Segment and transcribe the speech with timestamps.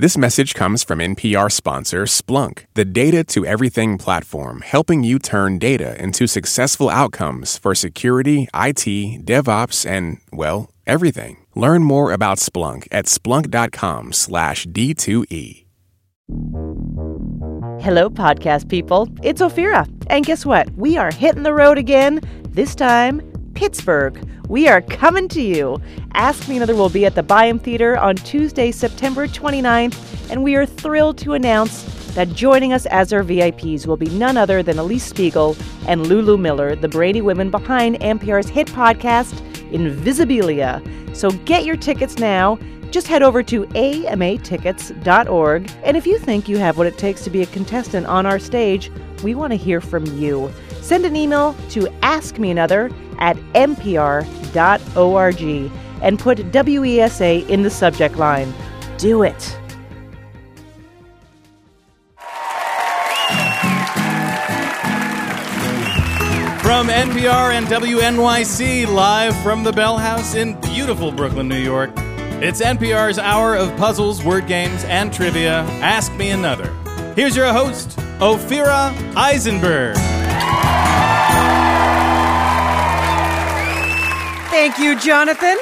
[0.00, 5.58] This message comes from NPR sponsor Splunk, the data to everything platform, helping you turn
[5.58, 11.38] data into successful outcomes for security, IT, DevOps, and, well, everything.
[11.56, 15.64] Learn more about Splunk at splunk.com/d2e.
[17.82, 19.08] Hello, podcast people.
[19.24, 19.84] It's Ophira.
[20.08, 20.70] And guess what?
[20.76, 23.20] We are hitting the road again, this time,
[23.58, 24.24] Pittsburgh.
[24.46, 25.82] We are coming to you.
[26.14, 30.54] Ask Me Another will be at the Byham Theater on Tuesday, September 29th, and we
[30.54, 31.82] are thrilled to announce
[32.14, 35.56] that joining us as our VIPs will be none other than Elise Spiegel
[35.88, 39.34] and Lulu Miller, the brainy women behind NPR's hit podcast,
[39.72, 40.80] Invisibilia.
[41.16, 42.60] So get your tickets now.
[42.92, 45.70] Just head over to amatickets.org.
[45.82, 48.38] And if you think you have what it takes to be a contestant on our
[48.38, 48.92] stage,
[49.24, 50.52] we want to hear from you.
[50.88, 54.22] Send an email to askmeanother at npr.org
[56.00, 58.54] and put WESA in the subject line.
[58.96, 59.42] Do it.
[66.62, 71.90] From NPR and WNYC, live from the Bell House in beautiful Brooklyn, New York,
[72.40, 75.64] it's NPR's hour of puzzles, word games, and trivia.
[75.82, 76.72] Ask Me Another.
[77.14, 80.17] Here's your host, Ophira Eisenberg.
[84.50, 85.56] Thank you, Jonathan.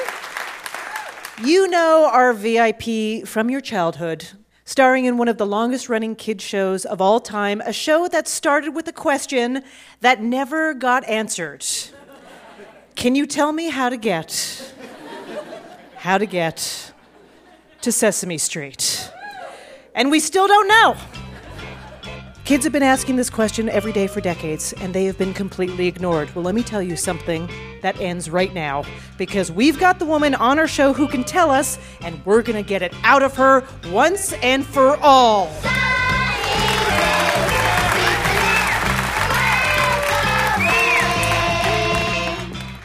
[1.43, 4.27] You know our VIP from your childhood,
[4.65, 8.27] starring in one of the longest running kids shows of all time, a show that
[8.27, 9.63] started with a question
[10.01, 11.65] that never got answered.
[12.95, 14.73] Can you tell me how to get
[15.97, 16.91] how to get
[17.81, 19.11] to Sesame Street?
[19.93, 20.97] And we still don't know.
[22.47, 25.85] Kids have been asking this question every day for decades, and they have been completely
[25.85, 26.33] ignored.
[26.33, 27.49] Well, let me tell you something
[27.81, 28.85] that ends right now,
[29.17, 32.63] because we've got the woman on our show who can tell us, and we're gonna
[32.63, 35.51] get it out of her once and for all.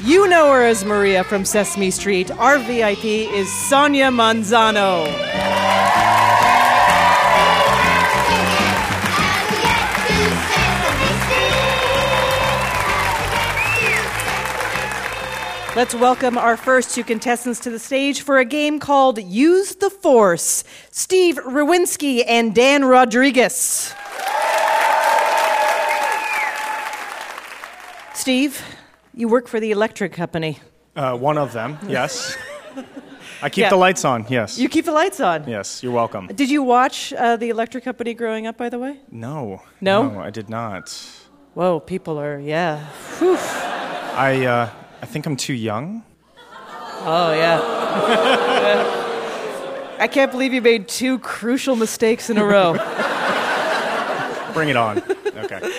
[0.00, 2.32] You know her as Maria from Sesame Street.
[2.32, 5.51] Our VIP is Sonia Manzano.
[15.74, 19.88] Let's welcome our first two contestants to the stage for a game called Use the
[19.88, 23.94] Force Steve Rowinski and Dan Rodriguez.
[28.12, 28.62] Steve,
[29.14, 30.58] you work for the electric company.
[30.94, 32.36] Uh, one of them, yes.
[33.40, 33.70] I keep Yeah.
[33.70, 34.58] the lights on, yes.
[34.58, 35.48] You keep the lights on.
[35.48, 36.26] yes, you're welcome.
[36.26, 39.00] Did you watch uh, the electric company growing up, by the way?
[39.10, 39.62] No.
[39.80, 40.20] No?
[40.20, 40.94] I did not.
[41.54, 42.84] Whoa, people are, yeah.
[43.18, 43.36] Whew.
[43.38, 44.70] I, uh,
[45.02, 46.04] I think I'm too young.
[47.04, 47.60] Oh, yeah.
[49.98, 52.72] I can't believe you made two crucial mistakes in a row.
[54.54, 55.02] Bring it on.
[55.36, 55.72] Okay.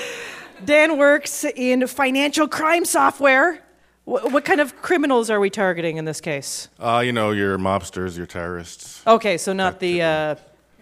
[0.66, 3.60] Dan works in financial crime software.
[4.06, 6.68] What kind of criminals are we targeting in this case?
[6.78, 9.02] Uh, you know, your mobsters, your terrorists.
[9.08, 10.36] Okay, so not the uh,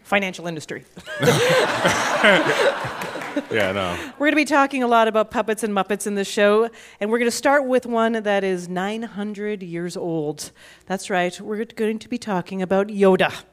[0.03, 0.85] financial industry.
[3.51, 3.97] Yeah, no.
[4.13, 6.69] We're going to be talking a lot about puppets and Muppets in this show,
[6.99, 10.51] and we're going to start with one that is 900 years old.
[10.85, 13.43] That's right, we're going to be talking about Yoda.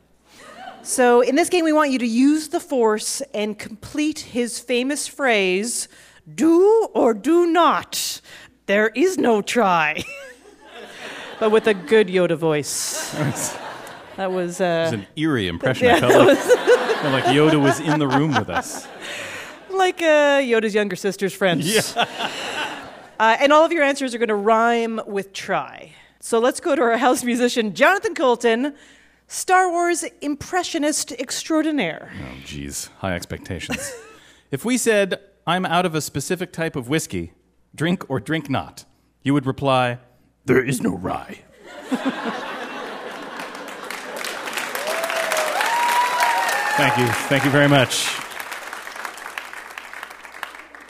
[0.82, 5.06] So, in this game, we want you to use the Force and complete his famous
[5.08, 5.88] phrase
[6.32, 8.20] do or do not.
[8.66, 10.02] There is no try.
[11.40, 13.14] but with a good Yoda voice.
[14.18, 14.60] That was.
[14.60, 15.90] Uh, It's an eerie impression.
[15.90, 18.88] I felt like, felt like Yoda was in the room with us.
[19.78, 21.96] Like uh, Yoda's younger sister's friends.
[23.20, 25.92] Uh, and all of your answers are going to rhyme with try.
[26.20, 28.76] So let's go to our house musician, Jonathan Coulton,
[29.26, 32.12] Star Wars impressionist extraordinaire.
[32.22, 32.90] Oh, geez.
[32.98, 33.92] High expectations.
[34.52, 35.18] if we said,
[35.48, 37.32] I'm out of a specific type of whiskey,
[37.74, 38.84] drink or drink not,
[39.24, 39.98] you would reply,
[40.44, 41.40] There is no rye.
[46.76, 47.08] Thank you.
[47.26, 48.27] Thank you very much.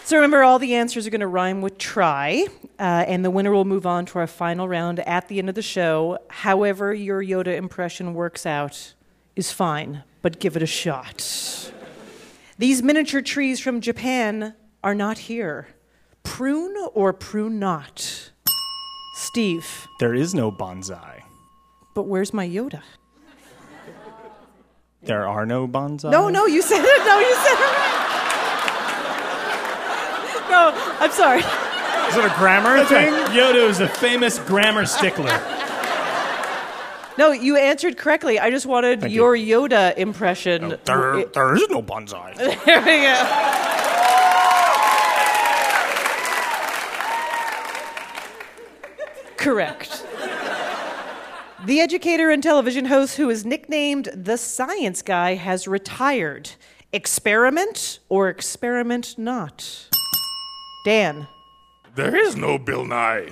[0.08, 2.46] So remember, all the answers are going to rhyme with try,
[2.78, 5.54] uh, and the winner will move on to our final round at the end of
[5.54, 6.16] the show.
[6.30, 8.94] However, your Yoda impression works out
[9.36, 11.70] is fine, but give it a shot.
[12.56, 15.68] These miniature trees from Japan are not here.
[16.22, 18.30] Prune or prune not?
[19.16, 21.20] Steve, There is no bonsai.
[21.94, 22.80] but where's my Yoda?
[25.02, 26.10] There are no bonsai?
[26.10, 27.04] No, no, you said it.
[27.04, 28.07] No, you said it.
[30.58, 31.38] No, I'm sorry.
[31.38, 33.12] Is it a grammar thing?
[33.32, 35.30] Yoda is a famous grammar stickler.
[37.16, 38.40] No, you answered correctly.
[38.40, 39.36] I just wanted Thank you.
[39.36, 40.72] your Yoda impression.
[40.72, 42.36] Oh, there, there is no bonsai.
[42.64, 43.14] There we go.
[49.36, 50.04] Correct.
[51.66, 56.50] The educator and television host who is nicknamed the Science Guy has retired.
[56.92, 59.88] Experiment or experiment not?
[60.84, 61.26] Dan.
[61.94, 63.28] There is no Bill Nye.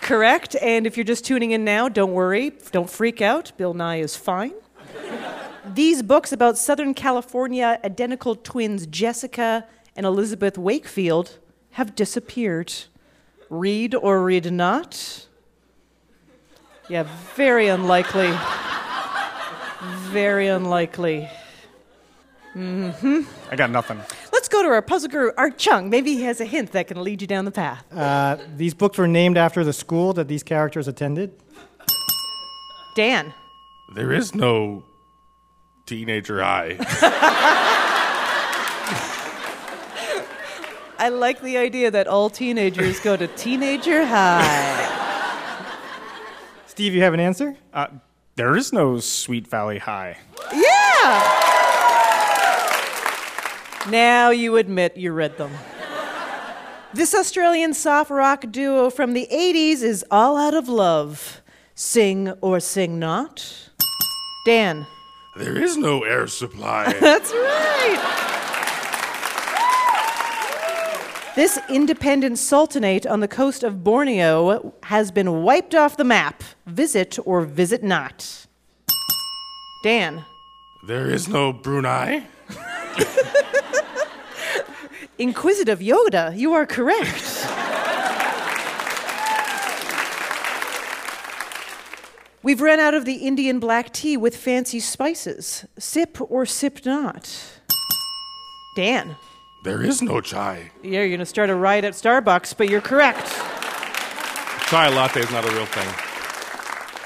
[0.00, 0.56] Correct.
[0.60, 2.52] And if you're just tuning in now, don't worry.
[2.70, 3.52] Don't freak out.
[3.56, 4.52] Bill Nye is fine.
[5.74, 11.38] These books about Southern California identical twins Jessica and Elizabeth Wakefield
[11.72, 12.72] have disappeared.
[13.48, 15.26] Read or read not?
[16.88, 17.06] Yeah,
[17.36, 18.32] very unlikely.
[20.12, 21.28] Very unlikely.
[22.54, 23.20] Mm-hmm.
[23.50, 23.98] I got nothing.
[24.30, 25.88] Let's go to our puzzle guru, Art Chung.
[25.88, 27.90] Maybe he has a hint that can lead you down the path.
[27.90, 31.32] Uh, these books were named after the school that these characters attended.
[32.94, 33.32] Dan.
[33.94, 34.84] There is no
[35.86, 36.76] teenager high.
[40.98, 44.98] I like the idea that all teenagers go to teenager high.
[46.66, 47.56] Steve, you have an answer?
[47.72, 47.86] Uh,
[48.36, 50.18] there is no Sweet Valley High.
[50.52, 51.38] Yeah!
[53.90, 55.52] Now you admit you read them.
[56.94, 61.40] This Australian soft rock duo from the 80s is all out of love.
[61.74, 63.70] Sing or sing not?
[64.44, 64.86] Dan.
[65.36, 66.92] there is no air supply.
[67.00, 68.41] That's right.
[71.34, 76.44] This independent sultanate on the coast of Borneo has been wiped off the map.
[76.66, 78.46] Visit or visit not?
[79.82, 80.26] Dan.
[80.86, 82.24] there is no Brunei.
[85.18, 87.46] Inquisitive Yoda, you are correct.
[92.42, 95.64] We've run out of the Indian black tea with fancy spices.
[95.78, 97.60] Sip or sip not?
[98.76, 99.16] Dan.
[99.62, 100.70] There is no chai.
[100.82, 103.26] Yeah, you're going to start a riot at Starbucks, but you're correct.
[104.68, 105.88] Chai latte is not a real thing.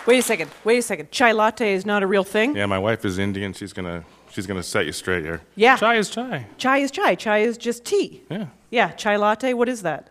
[0.06, 0.50] Wait a second.
[0.64, 1.11] Wait a second.
[1.11, 2.56] Chai latte is not a real thing?
[2.56, 3.53] Yeah, my wife is Indian.
[3.53, 5.41] She's gonna she's gonna set you straight here.
[5.56, 5.76] Yeah.
[5.76, 6.47] Chai is chai.
[6.58, 7.17] Chai is chai.
[7.17, 8.23] Chai is just tea.
[8.31, 10.11] Yeah, Yeah, chai latte, what is that?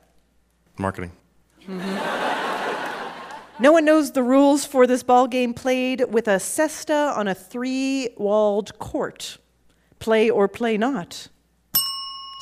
[0.78, 1.14] marketing.
[1.66, 3.64] Mm-hmm.
[3.64, 7.34] No one knows the rules for this ball game played with a cesta on a
[7.34, 9.38] three walled court.
[10.00, 11.30] Play or play not?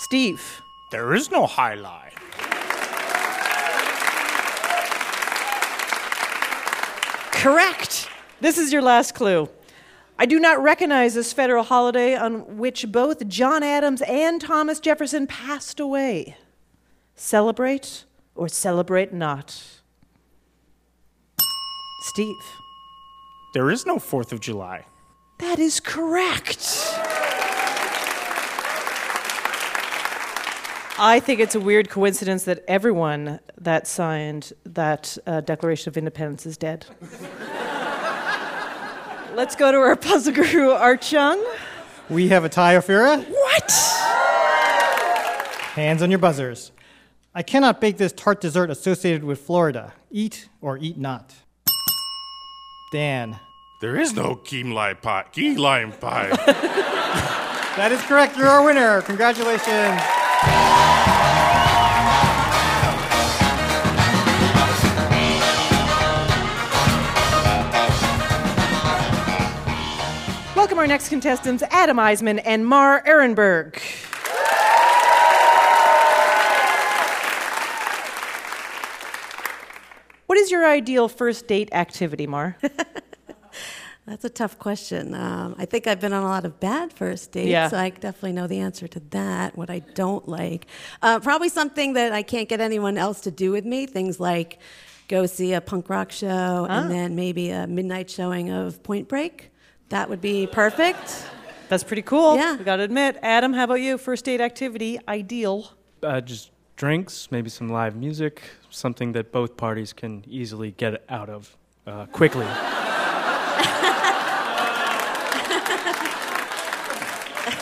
[0.03, 0.61] Steve.
[0.91, 2.11] There is no jai alai.
[7.31, 8.09] Correct.
[8.41, 9.47] This is your last clue.
[10.19, 15.25] I do not recognize this federal holiday on which both John Adams and Thomas Jefferson
[15.25, 16.35] passed away.
[17.15, 18.03] Celebrate
[18.35, 19.63] or celebrate not?
[22.01, 22.35] Steve.
[23.53, 24.85] There is no 4th of July.
[25.39, 26.59] That is correct.
[30.99, 36.45] I think it's a weird coincidence that everyone that signed that uh, Declaration of Independence
[36.45, 36.85] is dead.
[39.33, 41.43] Let's go to our puzzle guru, Art Chung.
[42.09, 43.25] We have a tie, Ophira.
[43.27, 43.71] What?
[45.73, 46.71] Hands on your buzzers.
[47.33, 49.93] I cannot bake this tart dessert associated with Florida.
[50.11, 51.33] Eat or eat not.
[52.91, 53.39] Dan.
[53.81, 55.25] There is no key lime pie.
[55.31, 56.29] Key lime pie.
[57.75, 58.37] That is correct.
[58.37, 59.01] You're our winner.
[59.01, 59.99] Congratulations.
[70.83, 73.79] Our next contestants, Adam Eisman and Mar Ehrenberg.
[80.25, 82.57] What is your ideal first date activity, Mar?
[84.05, 85.13] That's a tough question.
[85.13, 87.69] Um, I think I've been on a lot of bad first dates, Yeah.
[87.69, 89.55] so I definitely know the answer to that.
[89.55, 90.65] What I don't like,
[91.01, 93.85] uh, probably something that I can't get anyone else to do with me.
[93.85, 94.59] Things like
[95.07, 96.81] go see a punk rock show Ah.
[96.81, 99.51] and then maybe a midnight showing of Point Break.
[99.93, 101.23] That would be perfect.
[101.69, 102.35] That's pretty cool.
[102.35, 102.57] Yeah.
[102.57, 103.19] We gotta admit.
[103.21, 103.99] Adam, how about you?
[103.99, 105.69] First date activity, ideal.
[106.01, 111.29] Uh, just drinks, maybe some live music, something that both parties can easily get out
[111.29, 112.47] of uh, quickly.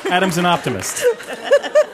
[0.10, 1.04] Adam's an optimist.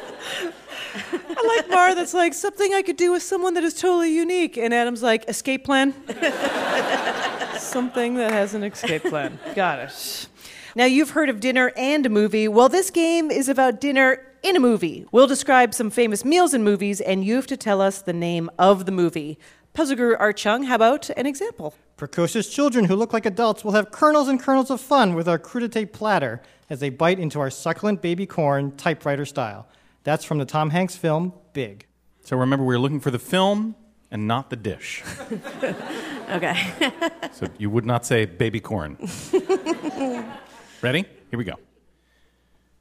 [1.58, 4.58] Like Mar that's like something I could do with someone that is totally unique.
[4.58, 5.94] And Adam's like, escape plan?
[7.58, 9.40] something that has an escape plan.
[9.56, 10.28] Got it.
[10.76, 12.48] Now, you've heard of dinner and a movie.
[12.48, 15.08] Well, this game is about dinner in a movie.
[15.12, 18.50] We'll describe some famous meals in movies, and you have to tell us the name
[18.60, 19.40] of the movie.
[19.74, 21.74] Puzzle Guru Art Chung, how about an example?
[21.98, 25.40] Precocious children who look like adults will have kernels and kernels of fun with our
[25.40, 29.68] crudité platter as they bite into our succulent baby corn typewriter style.
[30.08, 31.86] That's from the Tom Hanks film Big.
[32.24, 33.76] So remember, we're looking for the film
[34.10, 35.04] and not the dish.
[36.30, 36.58] Okay.
[37.32, 38.98] So you would not say baby corn.
[40.82, 41.06] Ready?
[41.32, 41.54] Here we go.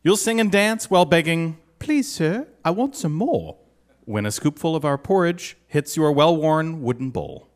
[0.03, 3.57] You'll sing and dance while begging, Please, sir, I want some more.
[4.05, 7.49] When a scoopful of our porridge hits your well worn wooden bowl.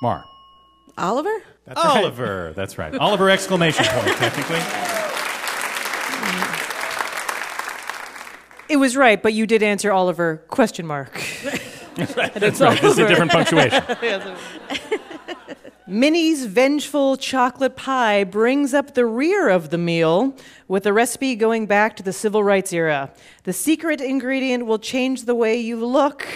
[0.00, 0.24] Mar.
[0.96, 1.42] Oliver?
[1.66, 1.96] That's right.
[1.96, 2.52] Oliver.
[2.54, 2.94] That's right.
[2.94, 5.00] Oliver exclamation point, technically.
[8.68, 11.12] It was right, but you did answer Oliver question mark.
[11.96, 12.80] That's right.
[12.80, 13.82] This is a different punctuation.
[15.86, 20.34] Minnie's vengeful chocolate pie brings up the rear of the meal
[20.66, 23.10] with a recipe going back to the civil rights era.
[23.42, 26.26] The secret ingredient will change the way you look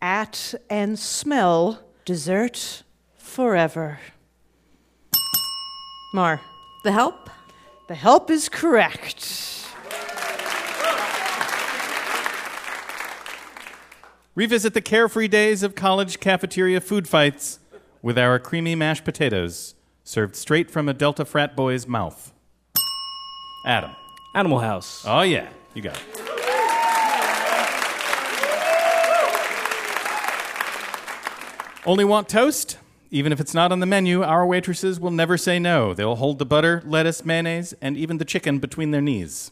[0.00, 2.84] at and smell dessert
[3.16, 3.98] forever.
[6.14, 6.40] Mar,
[6.84, 7.28] The help?
[7.88, 9.55] the help is correct.
[14.36, 17.58] Revisit the carefree days of college cafeteria food fights
[18.02, 19.74] with our creamy mashed potatoes
[20.04, 22.34] served straight from a Delta frat boy's mouth.
[23.64, 23.92] Adam.
[24.34, 25.02] Animal House.
[25.06, 25.48] Oh, yeah.
[25.72, 26.02] You got it.
[31.86, 32.76] Only want toast?
[33.10, 35.94] Even if it's not on the menu, our waitresses will never say no.
[35.94, 39.50] They'll hold the butter, lettuce, mayonnaise, and even the chicken between their knees.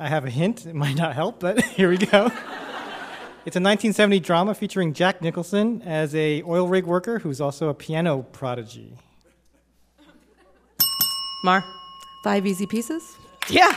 [0.00, 0.64] I have a hint.
[0.64, 2.26] It might not help, but here we go.
[3.44, 7.74] It's a 1970 drama featuring Jack Nicholson as a oil rig worker who's also a
[7.74, 8.94] piano prodigy.
[11.44, 11.64] Mar?
[12.22, 13.16] Five easy pieces?
[13.48, 13.68] Yeah.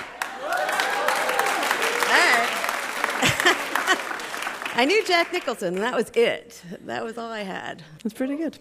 [4.73, 6.61] I knew Jack Nicholson, and that was it.
[6.85, 7.83] That was all I had.
[8.03, 8.57] That's pretty good.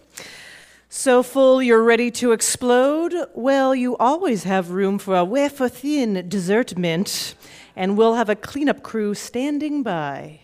[0.93, 3.15] So full you're ready to explode?
[3.33, 7.33] Well, you always have room for a wafer thin dessert mint,
[7.77, 10.41] and we'll have a cleanup crew standing by.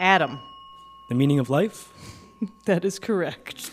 [0.00, 0.40] Adam,
[1.08, 1.92] The meaning of life?
[2.66, 3.70] that is correct.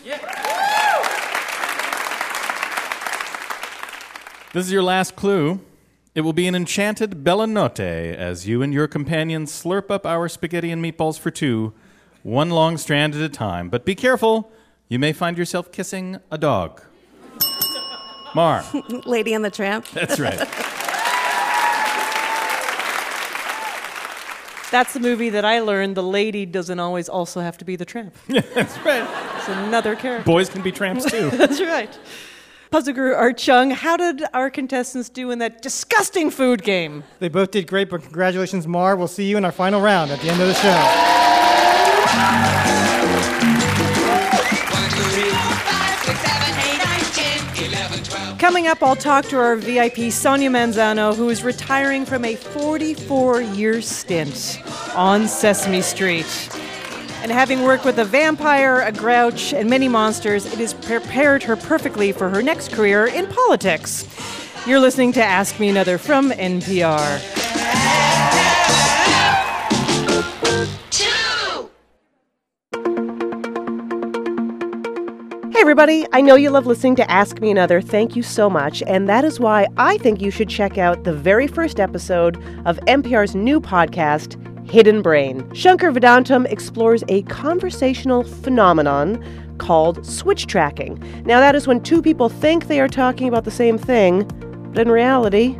[4.52, 5.58] This is your last clue.
[6.14, 10.28] It will be an enchanted bella notte as you and your companions slurp up our
[10.28, 11.72] spaghetti and meatballs for two,
[12.22, 13.68] one long strand at a time.
[13.68, 14.52] But be careful,
[14.88, 16.82] you may find yourself kissing a dog.
[18.34, 18.64] Mar.
[19.06, 19.86] Lady and the Tramp.
[19.90, 20.48] That's right.
[24.74, 27.84] That's the movie that I learned the lady doesn't always also have to be the
[27.84, 28.12] tramp.
[28.28, 29.08] That's right.
[29.36, 30.24] It's another character.
[30.24, 31.30] Boys can be tramps too.
[31.34, 31.96] That's right.
[32.72, 37.04] Puzzle Guru Art Chung, how did our contestants do in that disgusting food game?
[37.20, 38.96] They both did great, but congratulations, Mar.
[38.96, 42.80] We'll see you in our final round at the end of the show.
[48.64, 53.42] Coming up, I'll talk to our VIP Sonia Manzano, who is retiring from a 44
[53.42, 54.58] year stint
[54.94, 56.48] on Sesame Street.
[57.20, 61.56] And having worked with a vampire, a grouch, and many monsters, it has prepared her
[61.56, 64.08] perfectly for her next career in politics.
[64.66, 67.43] You're listening to Ask Me Another from NPR.
[75.64, 76.06] Everybody.
[76.12, 77.80] I know you love listening to Ask Me Another.
[77.80, 78.82] Thank you so much.
[78.86, 82.76] And that is why I think you should check out the very first episode of
[82.80, 84.36] NPR's new podcast,
[84.68, 85.50] Hidden Brain.
[85.54, 89.24] Shankar Vedantam explores a conversational phenomenon
[89.56, 91.02] called switch tracking.
[91.24, 94.24] Now, that is when two people think they are talking about the same thing,
[94.74, 95.56] but in reality,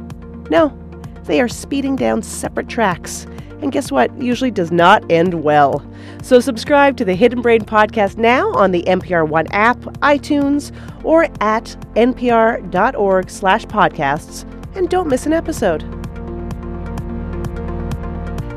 [0.51, 0.79] no,
[1.25, 3.27] they are speeding down separate tracks.
[3.65, 4.15] And guess what?
[4.21, 5.83] Usually does not end well.
[6.23, 10.71] So subscribe to the Hidden Brain podcast now on the NPR One app, iTunes,
[11.03, 14.45] or at npr.org slash podcasts,
[14.77, 15.81] and don't miss an episode.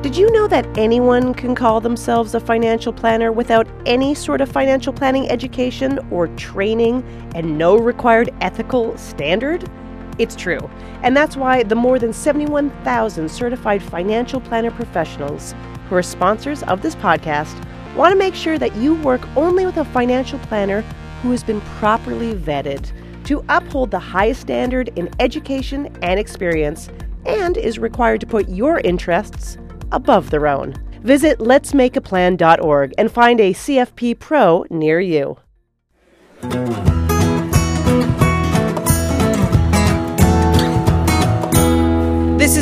[0.03, 4.51] Did you know that anyone can call themselves a financial planner without any sort of
[4.51, 7.01] financial planning education or training
[7.33, 9.69] and no required ethical standard?
[10.17, 10.69] It's true.
[11.03, 15.53] And that's why the more than 71,000 certified financial planner professionals
[15.89, 17.63] who are sponsors of this podcast
[17.95, 20.81] want to make sure that you work only with a financial planner
[21.21, 22.91] who has been properly vetted
[23.25, 26.89] to uphold the highest standard in education and experience
[27.25, 29.57] and is required to put your interests
[29.91, 30.74] above their own.
[31.01, 35.38] Visit letsmakeaplan.org and find a CFP Pro near you.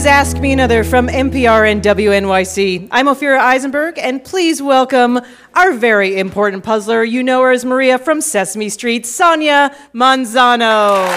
[0.05, 2.89] Is Ask Me Another from NPR and WNYC.
[2.91, 5.19] I'm Ophira Eisenberg, and please welcome
[5.55, 7.03] our very important puzzler.
[7.03, 11.07] You know her as Maria from Sesame Street, Sonia Manzano.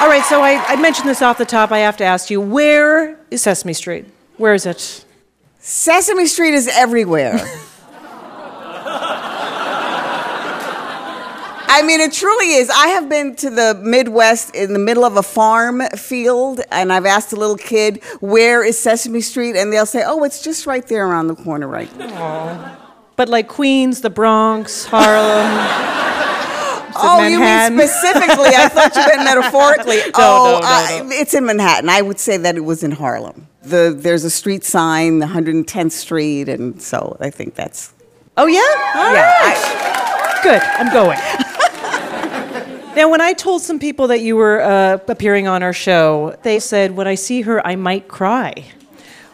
[0.00, 1.72] All right, so I, I mentioned this off the top.
[1.72, 4.04] I have to ask you, where is Sesame Street?
[4.36, 5.04] Where is it?
[5.58, 7.40] Sesame Street is everywhere.
[11.74, 12.68] I mean, it truly is.
[12.68, 17.06] I have been to the Midwest in the middle of a farm field, and I've
[17.06, 19.56] asked a little kid, Where is Sesame Street?
[19.56, 21.90] And they'll say, Oh, it's just right there around the corner, right?
[23.16, 25.88] But like Queens, the Bronx, Harlem.
[26.94, 28.50] Oh, you mean specifically?
[28.54, 29.96] I thought you meant metaphorically.
[29.96, 31.16] No, oh, no, no, uh, no.
[31.16, 31.88] it's in Manhattan.
[31.88, 33.48] I would say that it was in Harlem.
[33.62, 37.94] The, there's a street sign, 110th Street, and so I think that's.
[38.36, 38.60] Oh, yeah?
[38.94, 40.40] All Yeah, right.
[40.42, 41.18] Good, I'm going.
[42.94, 46.58] Now, when I told some people that you were uh, appearing on our show, they
[46.58, 48.66] said, when I see her, I might cry.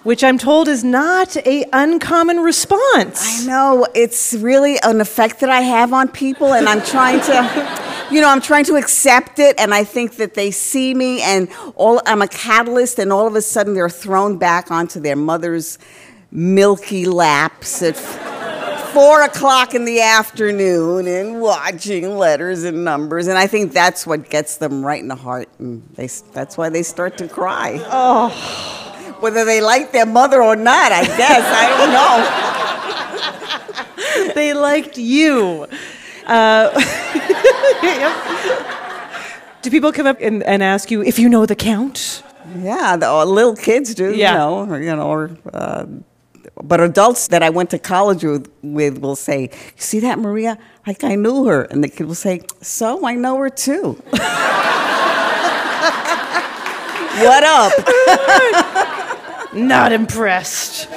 [0.05, 3.43] Which I'm told is not a uncommon response.
[3.43, 8.09] I know it's really an effect that I have on people, and I'm trying to,
[8.13, 9.59] you know, I'm trying to accept it.
[9.59, 13.35] And I think that they see me, and all I'm a catalyst, and all of
[13.35, 15.79] a sudden they're thrown back onto their mother's
[16.31, 18.38] milky laps f-
[18.93, 23.27] four o'clock in the afternoon, and watching letters and numbers.
[23.27, 26.69] And I think that's what gets them right in the heart, and they, that's why
[26.69, 27.81] they start to cry.
[27.87, 28.29] Oh.
[29.21, 31.45] Whether they like their mother or not, I guess.
[31.45, 31.69] I
[34.25, 34.35] don't know.
[34.35, 35.67] they liked you.
[36.27, 36.71] Uh,
[39.63, 42.23] do people come up and, and ask you if you know the count?
[42.61, 44.33] Yeah, the uh, little kids do, Yeah.
[44.33, 45.85] you know, or, you know, or, uh,
[46.63, 50.59] but adults that I went to college with, with will say, see that Maria?
[50.87, 53.93] Like I knew her," and the kid will say, "So I know her too."
[57.23, 57.73] what up?
[59.55, 60.89] Not impressed.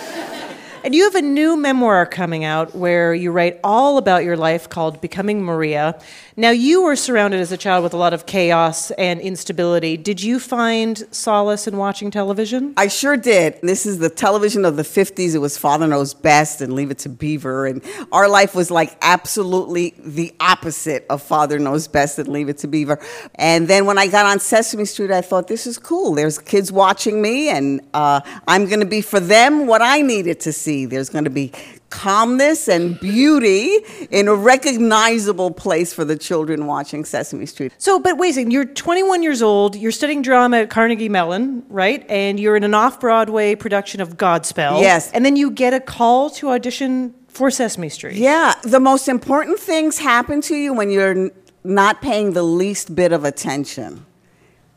[0.84, 4.67] And you have a new memoir coming out where you write all about your life
[4.67, 6.02] called Becoming Maria.
[6.36, 9.96] Now, you were surrounded as a child with a lot of chaos and instability.
[9.96, 12.74] Did you find solace in watching television?
[12.78, 13.60] I sure did.
[13.62, 15.36] This is the television of the 50s.
[15.36, 17.67] It was Father Knows Best and Leave It to Beaver.
[17.67, 22.58] And our life was like absolutely the opposite of Father Knows Best and Leave It
[22.60, 23.00] to Beaver.
[23.36, 26.15] And then when I got on Sesame Street, I thought, this is cool.
[26.15, 30.39] There's kids watching me, and uh, I'm going to be for them what I needed
[30.39, 30.70] to see.
[30.86, 31.51] There's going to be
[31.89, 33.79] calmness and beauty
[34.10, 37.73] in a recognizable place for the children watching Sesame Street.
[37.77, 41.63] So, but wait a second, you're 21 years old, you're studying drama at Carnegie Mellon,
[41.69, 42.05] right?
[42.10, 44.81] And you're in an off Broadway production of Godspell.
[44.81, 45.12] Yes.
[45.12, 48.15] And then you get a call to audition for Sesame Street.
[48.17, 51.31] Yeah, the most important things happen to you when you're n-
[51.63, 54.05] not paying the least bit of attention.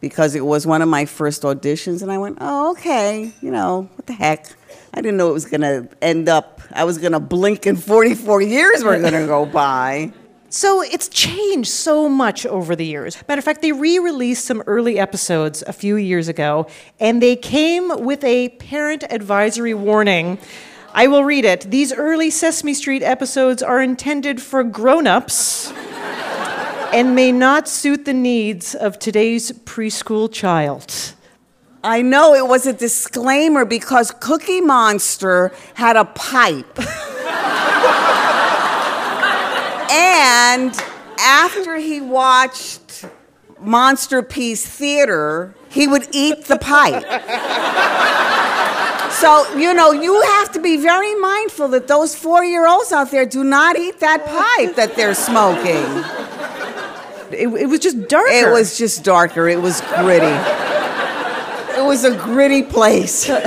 [0.00, 3.88] Because it was one of my first auditions, and I went, oh, okay, you know,
[3.94, 4.46] what the heck.
[4.96, 8.84] I didn't know it was gonna end up, I was gonna blink and 44 years
[8.84, 10.12] were gonna go by.
[10.50, 13.16] So it's changed so much over the years.
[13.26, 16.68] Matter of fact, they re released some early episodes a few years ago,
[17.00, 20.38] and they came with a parent advisory warning.
[20.92, 21.72] I will read it.
[21.72, 25.72] These early Sesame Street episodes are intended for grown ups
[26.92, 31.13] and may not suit the needs of today's preschool child.
[31.84, 36.78] I know it was a disclaimer because Cookie Monster had a pipe.
[39.92, 40.74] and
[41.18, 43.04] after he watched
[43.60, 47.04] Monsterpiece Theater, he would eat the pipe.
[49.12, 53.10] So, you know, you have to be very mindful that those four year olds out
[53.10, 55.84] there do not eat that pipe that they're smoking.
[57.30, 58.32] It, it was just darker.
[58.32, 60.73] It was just darker, it was gritty.
[61.84, 63.26] It was a gritty place.
[63.26, 63.38] They've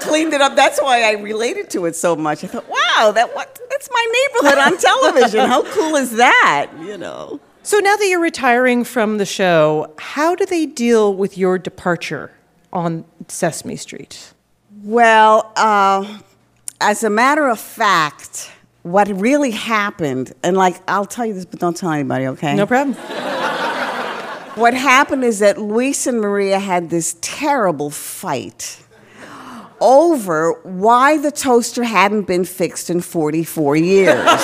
[0.00, 0.54] cleaned it up.
[0.54, 2.44] That's why I related to it so much.
[2.44, 5.48] I thought, wow, that what that's my neighborhood on television.
[5.48, 6.70] How cool is that?
[6.80, 7.40] You know.
[7.62, 12.30] So now that you're retiring from the show, how do they deal with your departure
[12.74, 14.34] on Sesame Street?
[14.82, 16.18] Well, uh,
[16.82, 18.52] as a matter of fact,
[18.82, 22.54] what really happened, and like I'll tell you this, but don't tell anybody, okay?
[22.54, 22.94] No problem.
[24.54, 28.80] What happened is that Luis and Maria had this terrible fight
[29.80, 34.40] over why the toaster hadn't been fixed in 44 years.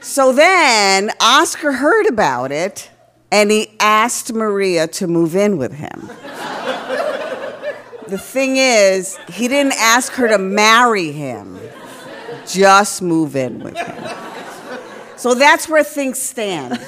[0.00, 2.90] so then Oscar heard about it
[3.30, 6.08] and he asked Maria to move in with him.
[8.08, 11.58] The thing is, he didn't ask her to marry him.
[12.46, 14.21] just move in with him.
[15.22, 16.72] So that's where things stand.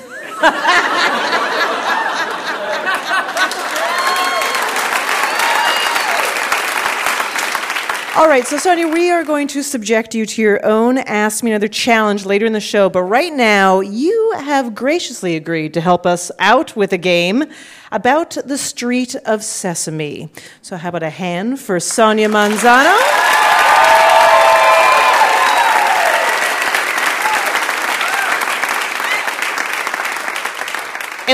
[8.17, 11.53] All right, so Sonia, we are going to subject you to your own Ask Me
[11.53, 16.05] Another challenge later in the show, but right now you have graciously agreed to help
[16.05, 17.45] us out with a game
[17.93, 20.29] about the Street of Sesame.
[20.61, 23.24] So, how about a hand for Sonia Manzano?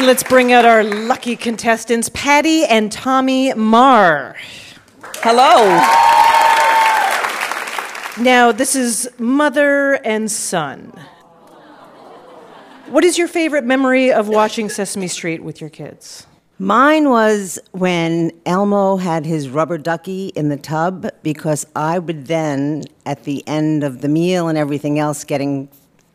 [0.01, 4.35] And let's bring out our lucky contestants, Patty and Tommy Marr.
[5.17, 5.67] Hello.
[8.19, 10.95] Now, this is mother and son.
[12.87, 16.27] What is your favorite memory of watching Sesame Street with your kids?
[16.59, 22.85] Mine was when Elmo had his rubber ducky in the tub because I would then,
[23.05, 25.69] at the end of the meal and everything else, getting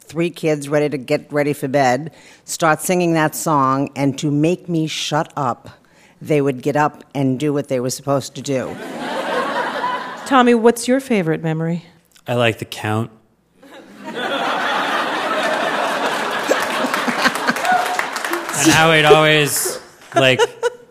[0.08, 2.14] three kids ready to get ready for bed,
[2.44, 5.70] start singing that song, and to make me shut up,
[6.22, 8.76] they would get up and do what they were supposed to do.
[10.26, 11.86] Tommy, what's your favorite memory?
[12.28, 13.12] I like the count.
[18.58, 19.80] and how he'd always
[20.16, 20.40] like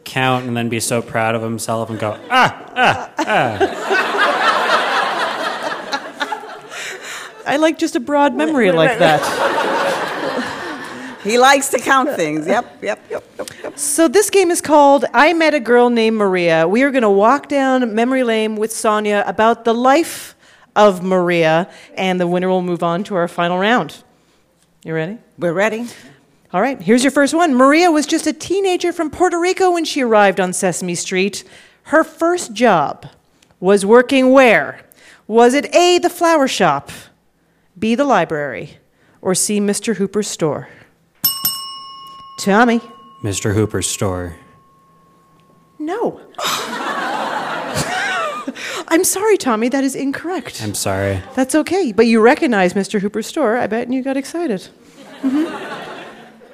[0.05, 4.24] count and then be so proud of himself and go, ah, ah, ah.
[7.47, 9.81] I like just a broad memory like that.
[11.25, 12.47] He likes to count things.
[12.47, 13.79] Yep, yep, yep, yep, yep.
[13.79, 16.69] So, this game is called I Met a Girl Named Maria.
[16.69, 20.37] We are going to walk down memory lane with Sonia about the life
[20.77, 24.05] of Maria, and the winner will move on to our final round.
[24.85, 25.17] You ready?
[25.39, 25.87] We're ready.
[26.53, 27.55] All right, here's your first one.
[27.55, 31.43] Maria was just a teenager from Puerto Rico when she arrived on Sesame Street.
[31.85, 33.07] Her first job
[33.61, 34.85] was working where?
[35.27, 36.91] Was it A, the flower shop,
[37.79, 38.79] B, the library,
[39.21, 39.97] or C, Mr.
[39.97, 40.69] Hooper's store?
[42.41, 42.81] Tommy.
[43.23, 43.55] Mr.
[43.55, 44.37] Hooper's store.
[45.79, 46.21] No.
[48.89, 50.63] I'm sorry, Tommy, that is incorrect.
[50.63, 51.23] I'm sorry.
[51.35, 53.01] That's okay, but you recognize Mr.
[53.01, 54.69] Hooper's store, I bet, and you got excited.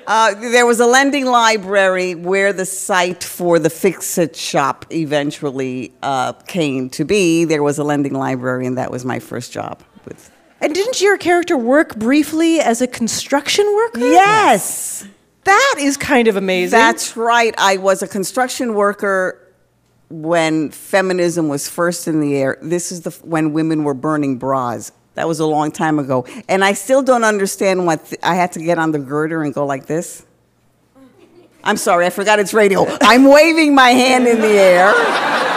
[0.06, 5.92] Uh, there was a lending library where the site for the Fix It shop eventually
[6.02, 7.44] uh, came to be.
[7.44, 10.30] There was a lending library, and that was my first job with.
[10.60, 14.00] And didn't your character work briefly as a construction worker?
[14.00, 15.06] Yes.
[15.44, 16.78] That is kind of amazing.
[16.78, 17.54] That's right.
[17.56, 19.40] I was a construction worker
[20.10, 22.58] when feminism was first in the air.
[22.60, 24.92] This is the when women were burning bras.
[25.14, 28.52] That was a long time ago, and I still don't understand what th- I had
[28.52, 30.24] to get on the girder and go like this.
[31.64, 32.86] I'm sorry, I forgot it's radio.
[33.00, 35.49] I'm waving my hand in the air.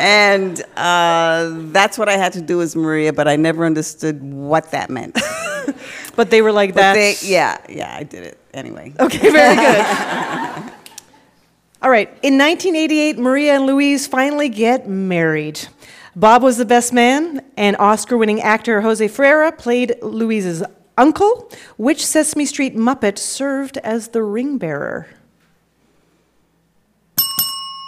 [0.00, 4.70] And uh, that's what I had to do as Maria, but I never understood what
[4.72, 5.18] that meant.
[6.16, 7.22] but they were like that.
[7.22, 8.92] yeah, yeah, I did it anyway.
[8.98, 10.72] Okay, very good.
[11.82, 12.08] All right.
[12.22, 15.68] In 1988, Maria and Luis finally get married.
[16.16, 20.62] Bob was the best man, and Oscar winning actor Jose Ferrer played Luis's
[20.96, 21.50] uncle.
[21.76, 25.08] Which Sesame Street Muppet served as the ring bearer?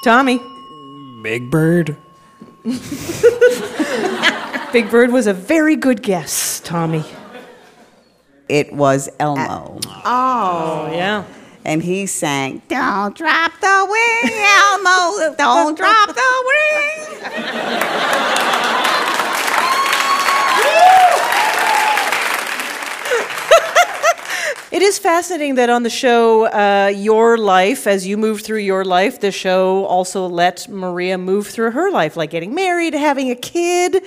[0.04, 0.40] Tommy.
[1.26, 1.96] Big Bird.
[4.72, 7.04] Big Bird was a very good guess, Tommy.
[8.48, 9.80] It was Elmo.
[9.88, 11.24] Uh, oh, yeah.
[11.64, 17.32] And he sang, Don't drop the wing, Elmo, don't drop the wing.
[24.72, 28.84] It is fascinating that on the show, uh, Your Life, as you move through your
[28.84, 33.36] life, the show also let Maria move through her life, like getting married, having a
[33.36, 34.02] kid,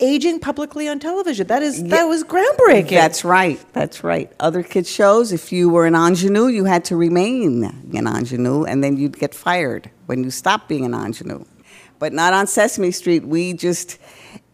[0.00, 1.46] aging publicly on television.
[1.46, 2.90] That is that was groundbreaking.
[2.90, 3.64] That's right.
[3.72, 4.32] That's right.
[4.40, 7.62] Other kids' shows, if you were an ingenue, you had to remain
[7.94, 11.44] an ingenue, and then you'd get fired when you stopped being an ingenue.
[12.00, 13.24] But not on Sesame Street.
[13.24, 13.98] We just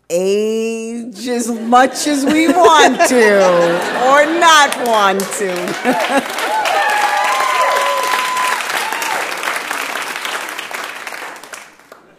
[0.09, 3.39] age as much as we want to
[4.07, 6.47] or not want to.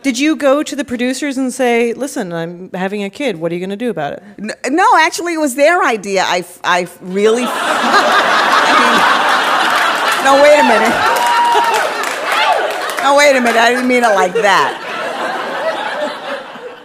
[0.04, 3.38] Did you go to the producers and say, "Listen, I'm having a kid.
[3.38, 4.23] What are you going to do about it?"
[4.71, 6.23] No, actually, it was their idea.
[6.26, 7.43] I, I really.
[7.47, 11.13] I mean, no, wait a minute.
[13.04, 13.56] No, wait a minute.
[13.56, 14.87] I didn't mean it like that.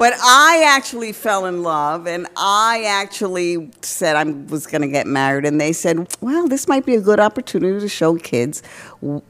[0.03, 5.07] But I actually fell in love, and I actually said I was going to get
[5.07, 8.65] married, and they said, "Well, this might be a good opportunity to show kids
[9.01, 9.23] w-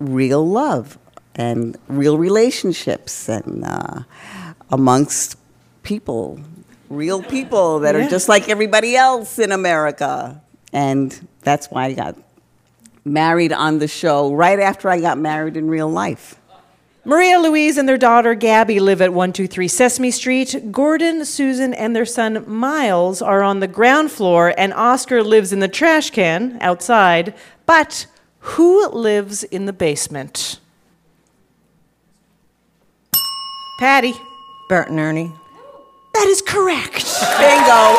[0.00, 0.98] real love
[1.36, 4.00] and real relationships, and uh,
[4.70, 5.36] amongst
[5.84, 6.40] people."
[6.88, 8.04] real people that Yeah.
[8.04, 10.42] are just like everybody else in America.
[10.72, 11.08] And
[11.42, 12.16] that's why I got
[13.04, 16.39] married on the show right after I got married in real life.
[17.02, 20.70] Maria Luis and their daughter Gabby live at 123 Sesame Street.
[20.70, 25.60] Gordon, Susan, and their son Miles are on the ground floor, and Oscar lives in
[25.60, 27.32] the trash can outside.
[27.64, 28.06] But
[28.40, 30.60] who lives in the basement?
[33.78, 34.12] Patty.
[34.68, 35.32] Bert and Ernie.
[36.12, 37.02] That is correct.
[37.38, 37.96] Bingo.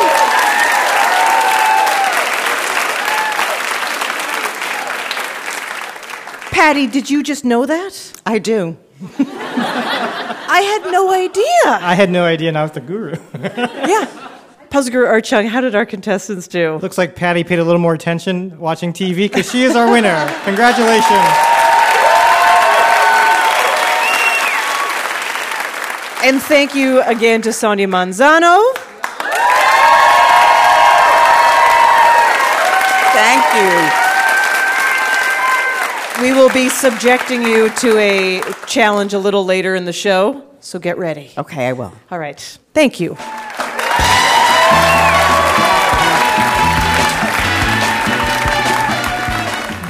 [6.52, 8.22] Patty, did you just know that?
[8.28, 8.78] I do.
[9.20, 11.46] I had no idea.
[11.66, 13.16] I had no idea, and I was the guru.
[13.40, 14.08] yeah.
[14.70, 16.76] Puzzle Guru Art Chung, how did our contestants do?
[16.78, 20.16] Looks like Patty paid a little more attention watching TV because she is our winner.
[20.46, 21.12] Congratulations.
[26.24, 28.62] And thank you again to Sonia Manzano.
[33.14, 34.01] Thank you.
[36.22, 40.78] We will be subjecting you to a challenge a little later in the show, so
[40.78, 41.32] get ready.
[41.36, 41.94] Okay, I will.
[42.12, 42.40] All right.
[42.76, 43.18] Thank you.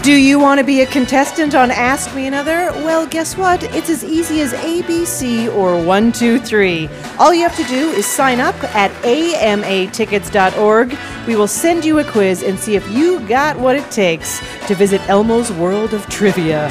[0.04, 2.72] Do you want to be a contestant on Ask Me Another?
[2.84, 3.62] Well, guess what?
[3.76, 6.90] It's as easy as ABC or 123.
[7.20, 10.98] All you have to do is sign up at amatickets.org.
[11.28, 14.74] We will send you a quiz and see if you got what it takes to
[14.74, 16.68] visit Elmo's World of Trivia.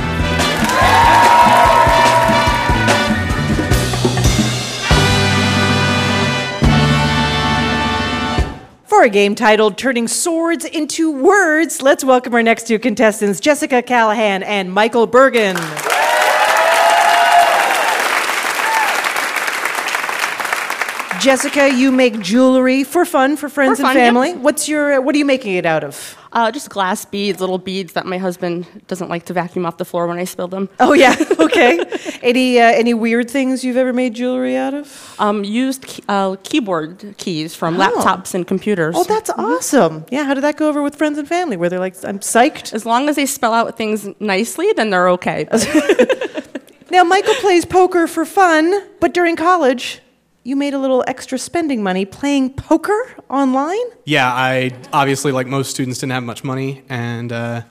[9.01, 13.81] For a game titled Turning Swords into Words, let's welcome our next two contestants, Jessica
[13.81, 15.57] Callahan and Michael Bergen.
[21.21, 24.07] Jessica, you make jewelry for fun for friends For and fun, yep.
[24.07, 24.33] family.
[24.35, 26.17] What's your what are you making it out of?
[26.33, 29.85] Uh, just glass beads, little beads that my husband doesn't like to vacuum off the
[29.85, 30.69] floor when I spill them.
[30.79, 31.85] Oh yeah, okay.
[32.23, 35.15] any uh, any weird things you've ever made jewelry out of?
[35.19, 37.87] Um, used key, uh, keyboard keys from Oh.
[37.89, 38.95] laptops and computers.
[38.97, 40.07] Oh, that's awesome.
[40.11, 41.57] Yeah, how did that go over with friends and family?
[41.57, 42.73] Where they're like, I'm psyched.
[42.73, 45.47] As long as they spell out things nicely, then they're okay.
[46.93, 50.01] Now, Michael plays poker for fun, but during college,
[50.43, 53.77] you made a little extra spending money playing poker online?
[54.05, 57.63] Yeah, I obviously, like most students, didn't have much money and uh,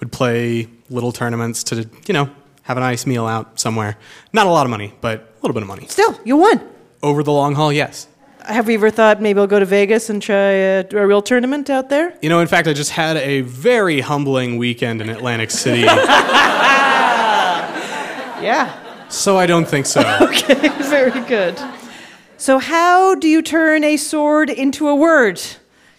[0.00, 2.28] would play little tournaments to, you know,
[2.62, 3.96] have a nice meal out somewhere.
[4.32, 5.86] Not a lot of money, but a little bit of money.
[5.88, 6.60] Still, you won.
[7.02, 8.08] Over the long haul, yes.
[8.44, 11.68] Have you ever thought maybe I'll go to Vegas and try a, a real tournament
[11.70, 12.14] out there?
[12.22, 15.80] You know, in fact, I just had a very humbling weekend in Atlantic City,
[18.40, 19.08] Yeah.
[19.08, 20.00] so I don't think so.
[20.22, 21.58] Okay, very good.
[22.40, 25.42] So, how do you turn a sword into a word?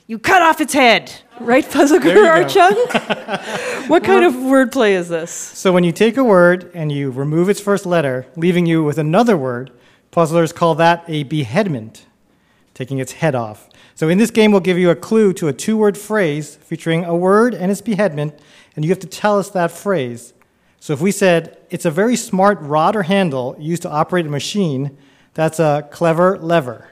[0.08, 2.26] You cut off its head, right, Puzzle Guru you.
[2.26, 2.76] Art Chung?
[3.90, 5.32] what kind of wordplay is this?
[5.32, 8.98] So when you take a word and you remove its first letter, leaving you with
[8.98, 9.72] another word,
[10.12, 12.06] puzzlers call that a beheadment,
[12.74, 13.68] taking its head off.
[13.94, 17.04] So in this game, we'll give you a clue to a two word phrase featuring
[17.04, 18.40] a word and its beheadment,
[18.78, 20.34] and you have to tell us that phrase.
[20.80, 24.30] So if we said, it's a very smart rod or handle used to operate a
[24.30, 24.98] machine,
[25.40, 26.90] that's a clever lever.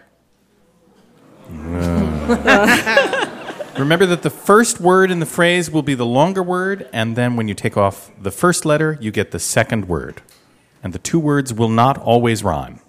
[3.78, 7.36] Remember that the first word in the phrase will be the longer word, and then
[7.36, 10.22] when you take off the first letter, you get the second word.
[10.82, 12.80] And the two words will not always rhyme.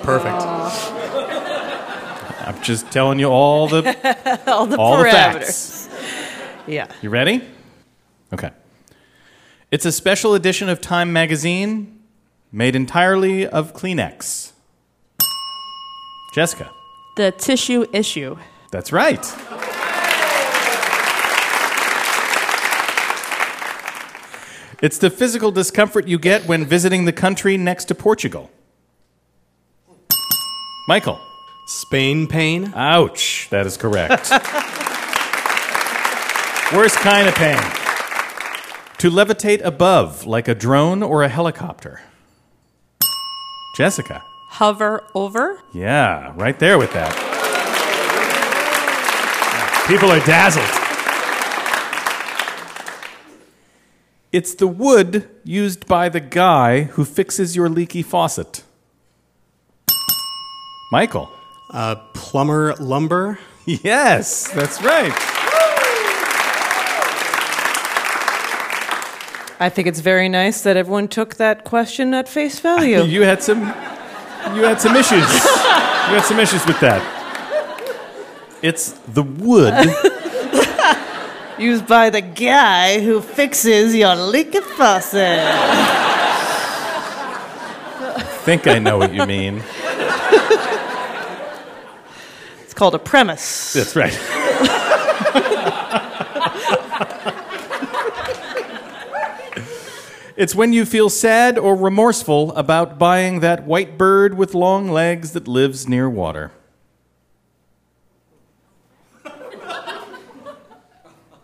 [0.00, 0.42] Perfect.
[2.40, 3.82] I'm just telling you all the
[4.46, 5.90] All the all the facts.
[6.66, 6.90] Yeah.
[7.02, 7.46] You ready?
[8.32, 8.50] Okay.
[9.70, 11.93] It's a special edition of Time magazine
[12.54, 14.52] made entirely of Kleenex.
[16.32, 16.70] Jessica.
[17.16, 18.36] the tissue issue.
[18.70, 19.24] That's right.
[24.80, 28.50] It's the physical discomfort you get when visiting the country next to Portugal.
[30.86, 31.18] Michael.
[31.66, 32.72] Spain pain.
[32.76, 33.48] Ouch.
[33.50, 34.30] That is correct.
[36.72, 37.58] Worst kind of pain.
[38.98, 42.00] To levitate above, like a drone or a helicopter.
[43.74, 44.22] Jessica.
[44.50, 45.60] Hover over.
[45.72, 47.12] Yeah, right there with that.
[49.88, 50.64] People are dazzled.
[54.32, 58.62] It's the wood used by the guy who fixes your leaky faucet.
[60.90, 61.30] Michael.
[61.70, 63.38] Uh, plumber lumber.
[63.66, 65.33] Yes, that's right.
[69.60, 73.02] I think it's very nice that everyone took that question at face value.
[73.02, 73.60] you had some
[74.54, 75.22] you had some issues.
[75.22, 77.02] You got some issues with that.
[78.62, 79.72] It's the wood.
[81.58, 85.38] Used by the guy who fixes your leaking faucet.
[88.44, 89.62] think I know what you mean.
[92.64, 93.72] It's called a premise.
[93.72, 94.12] That's right.
[100.36, 105.32] It's when you feel sad or remorseful about buying that white bird with long legs
[105.32, 106.50] that lives near water.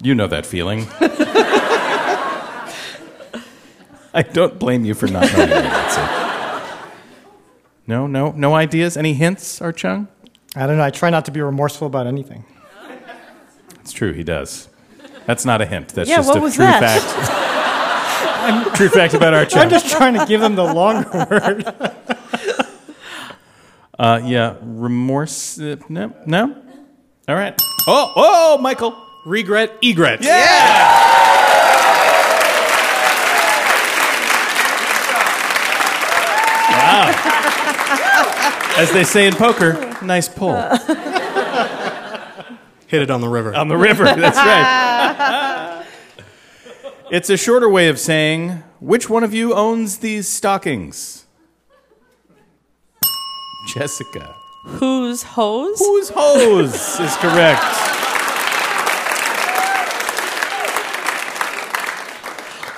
[0.02, 0.86] You know that feeling.
[4.12, 6.08] I don't blame you for not knowing the answer.
[7.86, 8.96] No, no, no ideas?
[8.96, 10.08] Any hints, Art Chung?
[10.56, 10.82] I don't know.
[10.84, 12.44] I try not to be remorseful about anything.
[13.80, 14.68] It's true, he does.
[15.26, 15.88] That's not a hint.
[15.90, 16.80] That's Yeah, just what a was true that?
[17.02, 17.30] fact.
[18.74, 19.62] true fact about Art Chung.
[19.62, 21.64] I'm just trying to give them the longer word.
[23.98, 25.58] Uh, yeah, remorse.
[25.60, 26.56] Uh, no, no.
[27.28, 27.60] All right.
[27.86, 28.96] Oh, oh, Michael.
[29.26, 30.22] Regret, egret.
[30.22, 30.38] Yeah.
[36.70, 37.12] Wow.
[38.78, 40.56] As they say in poker, nice pull.
[42.86, 43.54] Hit it on the river.
[43.54, 45.86] On the river, that's right.
[47.10, 51.26] It's a shorter way of saying, which one of you owns these stockings?
[53.74, 54.36] Jessica.
[54.64, 55.80] Whose hose?
[55.80, 57.64] Whose hose is correct.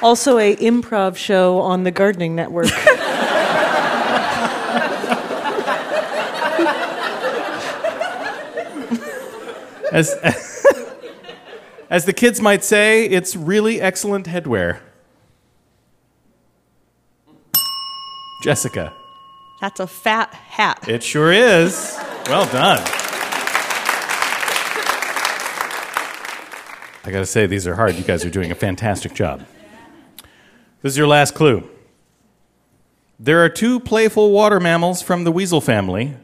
[0.03, 2.71] Also, a improv show on the Gardening Network.
[9.93, 10.52] As, as
[12.07, 14.81] the kids might say, it's really excellent headwear.
[18.43, 18.95] Jessica.
[19.61, 20.89] That's a fat hat.
[20.89, 21.95] It sure is.
[22.29, 22.81] Well done.
[27.05, 27.95] I gotta say, these are hard.
[27.97, 29.45] You guys are doing a fantastic job.
[30.81, 31.69] This is your last clue.
[33.21, 36.15] There are two playful water mammals from the weasel family,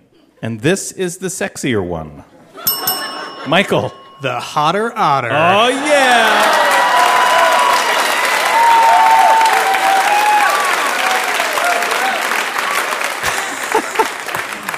[0.41, 2.25] and this is the sexier one.
[3.47, 3.93] Michael.
[4.21, 5.29] The hotter otter.
[5.31, 6.65] Oh, yeah.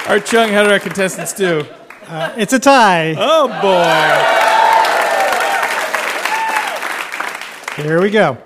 [0.11, 1.65] Art Chung, how did our contestants do?
[2.07, 3.15] Uh, it's a tie.
[3.17, 3.85] Oh, boy.
[7.83, 8.37] Here we go.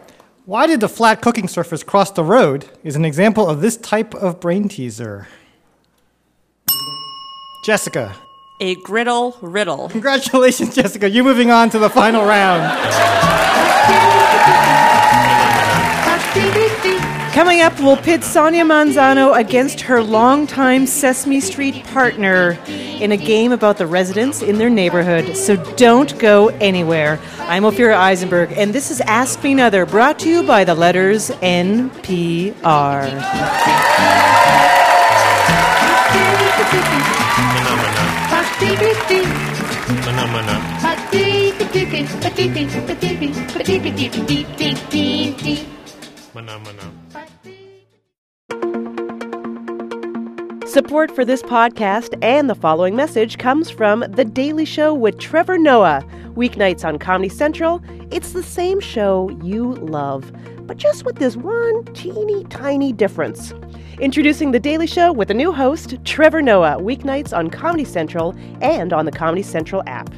[0.47, 4.15] Why did the flat cooking surface cross the road is an example of this type
[4.15, 5.27] of brain teaser.
[7.65, 8.15] Jessica.
[8.65, 9.91] A griddle riddle.
[9.91, 11.11] Congratulations, Jessica.
[11.11, 12.63] You're moving on to the final round.
[17.35, 23.53] Coming up, we'll pit Sonia Manzano against her longtime Sesame Street partner in a game
[23.53, 25.37] about the residents in their neighborhood.
[25.37, 27.21] So don't go anywhere.
[27.41, 31.29] I'm Ophira Eisenberg, and this is Ask Me Another, brought to you by the letters
[31.43, 32.55] NPR.
[50.67, 55.59] Support for this podcast and the following message comes from The Daily Show with Trevor
[55.59, 56.03] Noah.
[56.35, 57.83] Weeknights on Comedy Central.
[58.11, 60.33] It's the same show you love,
[60.67, 63.53] but just with this one teeny tiny difference.
[64.01, 68.93] Introducing The Daily Show with a new host, Trevor Noah, weeknights on Comedy Central and
[68.95, 70.13] on the Comedy Central app.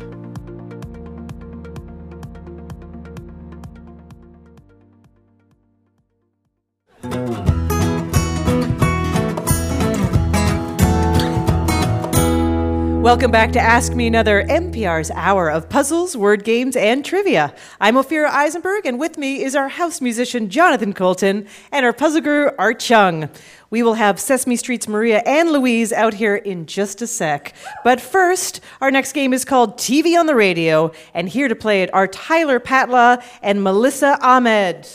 [13.06, 17.54] Welcome back to Ask Me Another, NPR's hour of puzzles, word games, and trivia.
[17.80, 22.20] I'm Ophira Eisenberg, and with me is our house musician, Jonathan Coulton, and our puzzle
[22.20, 23.28] guru, Art Chung.
[23.70, 27.54] We will have Sesame Street's Maria and Luis out here in just a sec.
[27.84, 31.84] But first, our next game is called TV on the Radio, and here to play
[31.84, 34.88] it are Tyler Patla and Melissa Ahmed.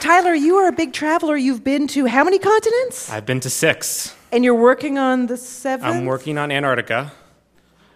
[0.00, 1.36] Tyler, you are a big traveler.
[1.36, 3.10] You've been to how many continents?
[3.10, 4.14] I've been to six.
[4.30, 5.92] And you're working on the seventh?
[5.92, 7.12] I'm working on Antarctica.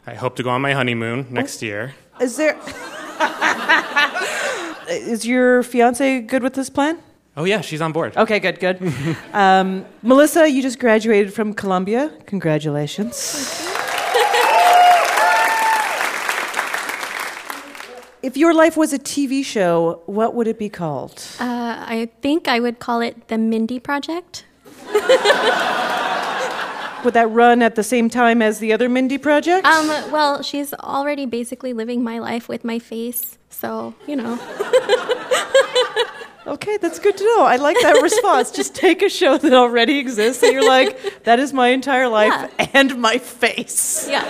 [0.07, 1.95] I hope to go on my honeymoon next year.
[2.21, 2.59] Is there.
[4.89, 6.99] Is your fiance good with this plan?
[7.37, 8.17] Oh, yeah, she's on board.
[8.17, 9.17] Okay, good, good.
[9.33, 12.13] um, Melissa, you just graduated from Columbia.
[12.27, 13.69] Congratulations.
[18.23, 21.23] If your life was a TV show, what would it be called?
[21.41, 24.45] Uh, I think I would call it the Mindy Project.
[27.05, 29.67] Would that run at the same time as the other Mindy project?
[29.67, 34.39] Um, well, she's already basically living my life with my face, so you know.
[36.47, 37.45] Okay, that's good to know.
[37.45, 38.51] I like that response.
[38.51, 42.53] Just take a show that already exists and you're like, that is my entire life
[42.75, 44.09] and my face.
[44.09, 44.25] Yeah.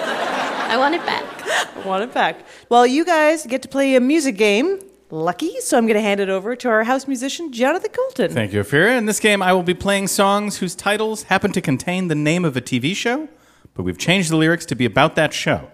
[0.68, 1.76] I want it back.
[1.76, 2.44] I want it back.
[2.68, 4.78] Well, you guys get to play a music game.
[5.10, 8.30] Lucky, so I'm going to hand it over to our house musician, Jonathan Coulton.
[8.30, 8.96] Thank you, Ophira.
[8.96, 12.46] In this game, I will be playing songs whose titles happen to contain the name
[12.46, 13.28] of a TV show,
[13.74, 15.70] but we've changed the lyrics to be about that show.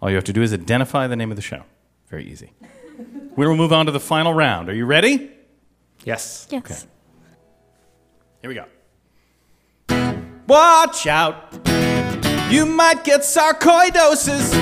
[0.00, 1.64] All you have to do is identify the name of the show.
[2.08, 2.52] Very easy.
[3.36, 4.68] We will move on to the final round.
[4.68, 5.33] Are you ready?
[6.04, 6.46] Yes.
[6.50, 6.62] Yes.
[6.64, 6.76] Okay.
[8.40, 8.66] Here we go.
[10.46, 11.52] Watch out.
[12.50, 14.52] You might get sarcoidosis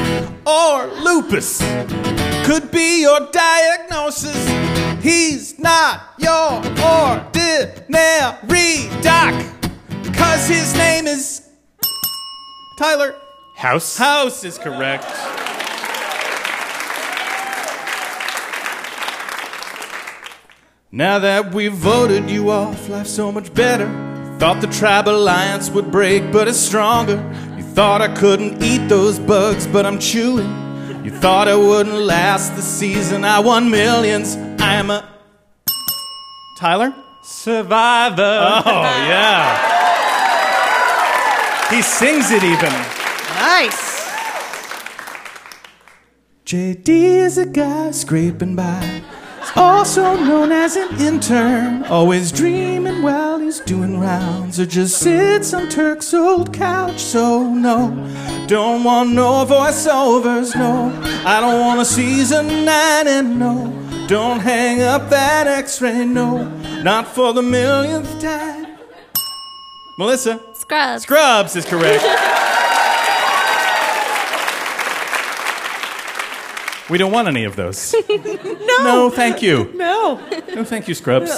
[0.47, 1.59] or lupus.
[2.47, 4.37] Could be your diagnosis.
[5.03, 7.83] He's not your ordinary
[9.03, 9.35] doc.
[10.15, 11.49] Cause his name is
[12.79, 13.17] Tyler.
[13.57, 13.99] House.
[13.99, 15.05] House is correct.
[20.95, 23.87] Now that we've voted you off, life's so much better.
[24.39, 27.17] Thought the tribe alliance would break, but it's stronger.
[27.57, 30.51] You thought I couldn't eat those bugs, but I'm chewing.
[31.03, 33.25] You thought I wouldn't last the season.
[33.25, 34.37] I won millions.
[34.61, 35.09] I'm a
[36.59, 38.63] Tyler survivor.
[38.67, 39.57] Oh yeah.
[41.71, 42.73] He sings it even.
[43.41, 44.03] Nice.
[46.45, 49.03] JD is a guy scraping by.
[49.55, 51.85] Also known as an intern.
[51.85, 54.59] Always dreaming while he's doing rounds.
[54.59, 56.99] Or just sits on Turk's old couch.
[56.99, 57.91] So, no,
[58.47, 60.55] don't want no voiceovers.
[60.57, 60.91] No,
[61.27, 63.07] I don't want a season nine.
[63.07, 66.05] And no, don't hang up that x ray.
[66.05, 66.45] No,
[66.83, 68.79] not for the millionth time.
[69.99, 70.41] Melissa?
[70.55, 71.03] Scrubs.
[71.03, 72.03] Scrubs is correct.
[76.93, 77.95] We don't want any of those.
[78.11, 78.85] no.
[78.85, 79.73] No, thank you.
[79.75, 80.21] No.
[80.55, 81.31] No, thank you, Scrubs.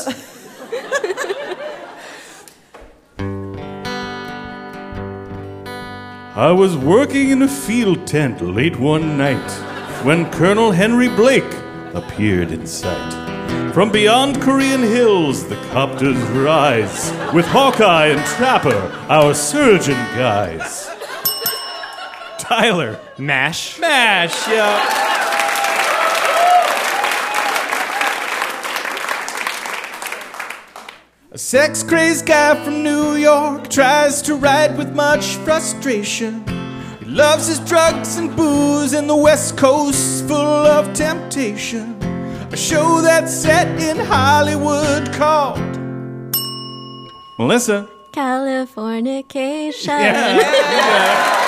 [6.37, 9.49] I was working in a field tent late one night
[10.05, 11.55] when Colonel Henry Blake
[11.95, 13.73] appeared in sight.
[13.73, 20.91] From beyond Korean hills, the copters rise with Hawkeye and Trapper, our surgeon guys.
[22.41, 22.99] Tyler.
[23.19, 23.79] Mash.
[23.79, 25.24] Mash, yeah.
[31.35, 36.47] A sex crazed guy from New York tries to ride with much frustration.
[37.01, 42.01] He loves his drugs and booze, and the West Coast's full of temptation.
[42.53, 45.59] A show that's set in Hollywood called
[47.37, 47.89] Melissa.
[48.13, 49.89] Californication.
[49.89, 51.41] Yeah.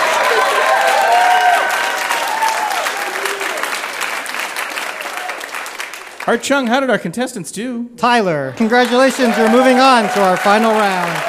[6.26, 7.88] Art Chung, how did our contestants do?
[7.96, 9.36] Tyler, congratulations.
[9.38, 11.22] You're moving on to our final round.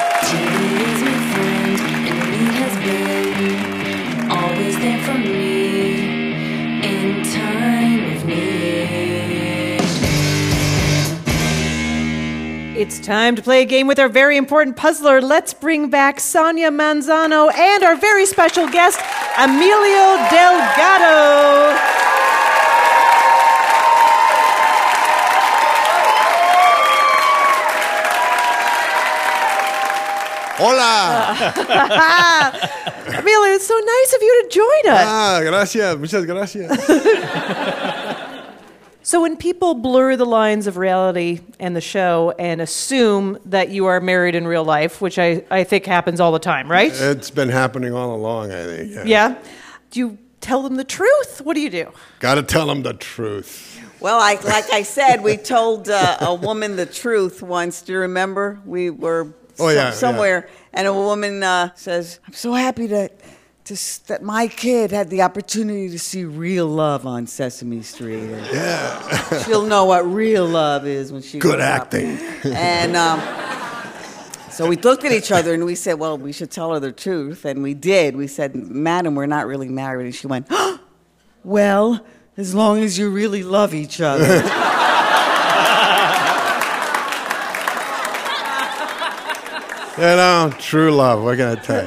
[4.28, 9.78] Always there for me in time of need.
[12.76, 15.20] It's time to play a game with our very important puzzler.
[15.20, 18.98] Let's bring back Sonia Manzano and our very special guest,
[19.38, 22.07] Emilio Delgado.
[30.58, 31.52] Hola.
[33.18, 35.04] Emilio, it's so nice of you to join us.
[35.06, 36.68] Ah, gracias, muchas gracias.
[39.08, 43.86] So, when people blur the lines of reality and the show and assume that you
[43.86, 46.92] are married in real life, which I, I think happens all the time, right?
[46.92, 48.92] It's been happening all along, I think.
[48.92, 49.04] Yeah.
[49.06, 49.38] Yeah.
[49.92, 51.40] Do you tell them the truth?
[51.42, 51.90] What do you do?
[52.20, 53.80] Got to tell them the truth.
[53.98, 57.80] Well, I, like I said, we told uh, a woman the truth once.
[57.80, 58.60] Do you remember?
[58.66, 63.20] We were Oh, yeah, somewhere, and a woman uh, says, "I'm so happy that
[63.64, 68.30] to, that my kid had the opportunity to see real love on Sesame Street.
[68.52, 69.42] Yeah.
[69.44, 72.18] she'll know what real love is when she Good grows up." acting.
[72.44, 73.20] And um,
[74.50, 76.92] so we looked at each other and we said, "Well, we should tell her the
[76.92, 78.16] truth," and we did.
[78.16, 80.48] We said, "Madam, we're not really married," and she went,
[81.44, 82.04] "Well,
[82.36, 84.42] as long as you really love each other."
[89.98, 91.22] You know, true love.
[91.24, 91.84] What can I tell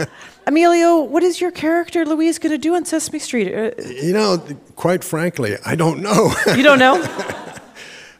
[0.00, 0.06] you?
[0.46, 3.54] Emilio, what is your character Luis going to do on Sesame Street?
[3.54, 3.70] Uh,
[4.02, 4.38] You know,
[4.76, 6.32] quite frankly, I don't know.
[6.56, 7.00] you don't know?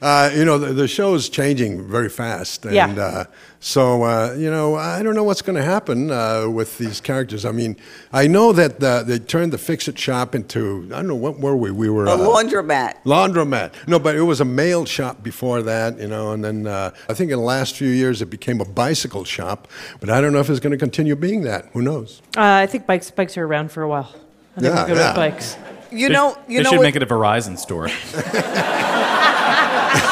[0.02, 2.64] Uh, you know, the, the show is changing very fast.
[2.66, 2.88] And Yeah.
[2.90, 3.24] uh,
[3.60, 7.44] so, uh, you know, I don't know what's going to happen uh, with these characters.
[7.44, 7.76] I mean,
[8.12, 11.38] I know that uh, they turned the Fix It shop into, I don't know, what
[11.38, 11.70] were we?
[11.70, 12.06] We were.
[12.06, 12.94] A uh, laundromat.
[13.04, 13.70] Laundromat.
[13.86, 17.14] No, but it was a mail shop before that, you know, and then uh, I
[17.14, 19.68] think in the last few years it became a bicycle shop.
[20.00, 21.66] But I don't know if it's going to continue being that.
[21.74, 22.20] Who knows?
[22.36, 24.10] Uh, I think bikes bikes are around for a while.
[24.56, 25.06] I think Yeah, we'll go yeah.
[25.10, 25.56] with bikes.
[25.92, 27.88] You know, you they know should what- make it a Verizon store.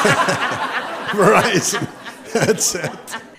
[1.11, 1.88] Verizon.
[2.32, 2.90] That's it.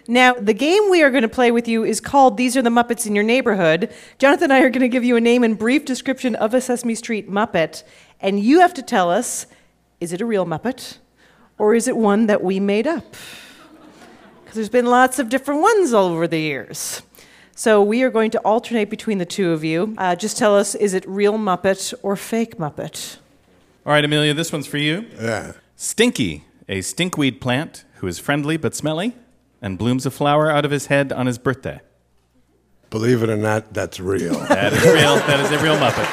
[0.08, 2.70] Now, the game we are going to play with you is called These Are the
[2.70, 3.94] Muppets in Your Neighborhood.
[4.18, 6.62] Jonathan and I are going to give you a name and brief description of a
[6.62, 7.84] Sesame Street Muppet,
[8.20, 9.48] and you have to tell us
[10.00, 10.98] is it a real Muppet
[11.58, 13.16] or is it one that we made up?
[14.44, 17.04] Because there's been lots of different ones all over the years.
[17.56, 19.94] So we are going to alternate between the two of you.
[19.98, 23.18] Uh, just tell us is it real Muppet or fake Muppet?
[23.86, 25.06] All right, Emilio, this one's for you.
[25.20, 25.54] Yeah.
[25.76, 29.16] Stinky, a stinkweed plant who is friendly but smelly
[29.62, 31.80] and blooms a flower out of his head on his birthday.
[32.90, 34.40] Believe it or not, that's real.
[34.50, 35.16] That is real.
[35.16, 36.08] That is a real Muppet.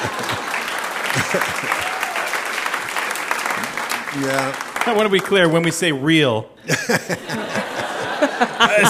[4.23, 4.55] yeah.
[4.87, 6.95] I want to be clear when we say real, it's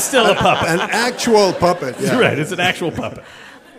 [0.04, 0.68] still a puppet.
[0.68, 1.96] An actual puppet.
[2.00, 2.18] Yeah.
[2.28, 3.24] Right, it's an actual puppet.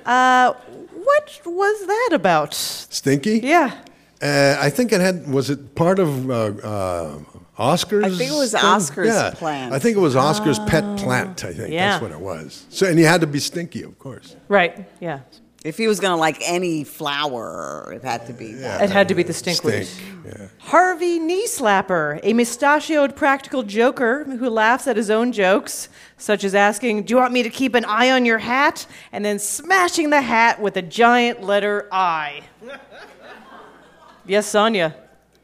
[0.06, 0.54] Uh,
[0.94, 2.54] what was that about?
[2.54, 3.40] Stinky?
[3.40, 3.76] Yeah.
[4.22, 7.20] Uh, I think it had, was it part of uh, uh,
[7.60, 8.06] Oscar's?
[8.06, 8.62] I think it was thing?
[8.64, 9.32] Oscar's yeah.
[9.32, 9.74] plant.
[9.74, 10.66] I think it was Oscar's oh.
[10.66, 11.74] pet plant, I think.
[11.74, 11.92] Yeah.
[11.92, 12.66] That's what it was.
[12.70, 14.36] So, and he had to be stinky, of course.
[14.48, 15.20] Right, yeah.
[15.66, 18.82] If he was going to like any flower, it had to be that.
[18.82, 19.84] It had to be the stinkweed.
[19.84, 20.50] Stink.
[20.60, 26.56] Harvey Knee Slapper, a mustachioed practical joker who laughs at his own jokes, such as
[26.56, 28.88] asking, Do you want me to keep an eye on your hat?
[29.12, 32.44] and then smashing the hat with a giant letter I.
[34.26, 34.96] yes, Sonia.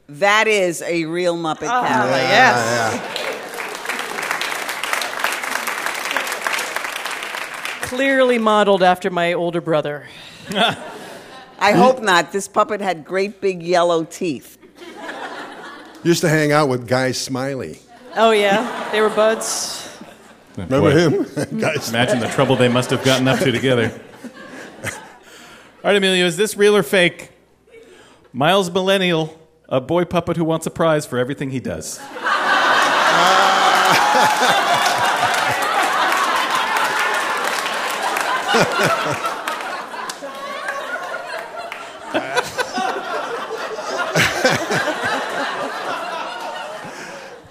[0.07, 2.17] That is a real Muppet Ah, character.
[2.17, 3.01] yes.
[7.81, 10.07] Clearly modeled after my older brother.
[11.59, 12.31] I hope not.
[12.31, 14.57] This puppet had great big yellow teeth.
[16.03, 17.79] Used to hang out with Guy Smiley.
[18.15, 19.81] Oh, yeah, they were buds.
[20.55, 20.97] Remember Boy.
[20.97, 21.23] him?
[21.59, 23.91] Guy Imagine the trouble they must have gotten up to together.
[24.83, 24.91] All
[25.83, 27.29] right, Emilio, is this real or fake?
[28.33, 29.37] Miles Millennial,
[29.69, 31.99] a boy puppet who wants a prize for everything he does.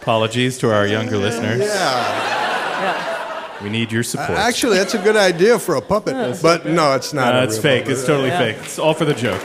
[0.01, 1.61] Apologies to our younger listeners.
[1.61, 3.63] Yeah.
[3.63, 4.31] We need your support.
[4.39, 6.15] Uh, Actually, that's a good idea for a puppet.
[6.43, 7.35] but no, it's not.
[7.35, 7.83] Uh, a it's real fake.
[7.85, 7.99] puppet.
[7.99, 8.39] It's totally Yeah.
[8.39, 8.57] fake.
[8.61, 9.43] It's all for the joke.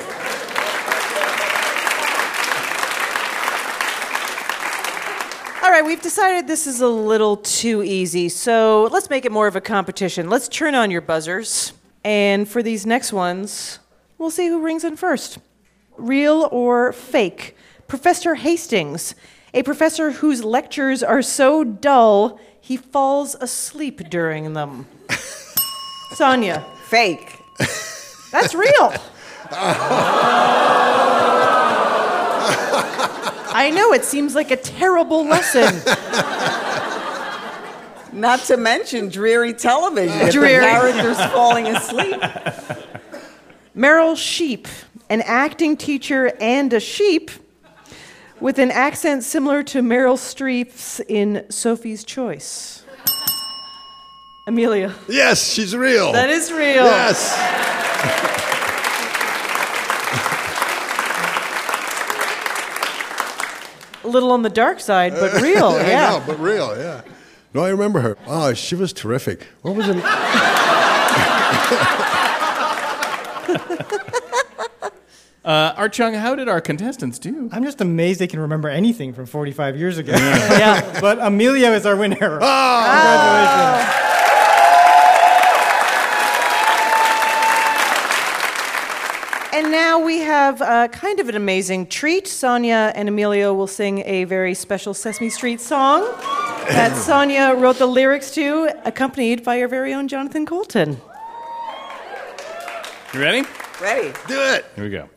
[5.64, 9.48] All right, we've decided this is a little too easy, so let's make it more
[9.48, 10.30] of a competition.
[10.30, 11.74] Let's turn on your buzzers.
[12.04, 13.80] And for these next ones,
[14.20, 15.40] we'll see who rings in first.
[15.98, 17.58] Real or fake?
[17.88, 19.16] Professor Hastings,
[19.52, 24.86] a professor whose lectures are so dull he falls asleep during them.
[26.14, 26.68] Sonia.
[26.86, 27.40] Fake.
[28.32, 28.94] That's real.
[33.52, 35.76] I know, it seems like a terrible lesson.
[38.14, 40.18] Not to mention dreary television.
[40.20, 40.66] if the Dreary.
[40.66, 42.20] character's falling asleep.
[43.76, 44.68] Meryl Sheep,
[45.10, 47.32] an acting teacher and a sheep
[48.40, 52.84] with an accent similar to Meryl Streep's in Sophie's Choice.
[54.48, 54.92] Emilio.
[55.08, 56.12] Yes, she's real.
[56.12, 56.84] That is real.
[56.86, 57.38] Yes.
[64.10, 66.10] Little on the dark side, but real, I yeah.
[66.10, 67.02] know, but real, yeah.
[67.54, 68.18] No, I remember her.
[68.28, 69.48] Oh, she was terrific.
[69.62, 70.04] What was it?
[75.50, 77.50] Uh, Art Chung, how did our contestants do?
[77.52, 80.12] I'm just amazed they can remember anything from 45 years ago.
[80.12, 80.98] Yeah.
[81.02, 82.38] but Emilio is our winner.
[82.40, 83.90] Ah!
[83.90, 84.09] Congratulations.
[89.60, 92.30] And now we have uh, kind of an amazing treat.
[92.30, 96.04] Sonia and Emilio will sing a very special Sesame Street song
[96.70, 101.02] that Sonia wrote the lyrics to, accompanied by our very own Jonathan Coulton.
[103.14, 103.46] You ready?
[103.82, 104.14] Ready.
[104.30, 104.66] Do it.
[104.78, 105.10] Here we go.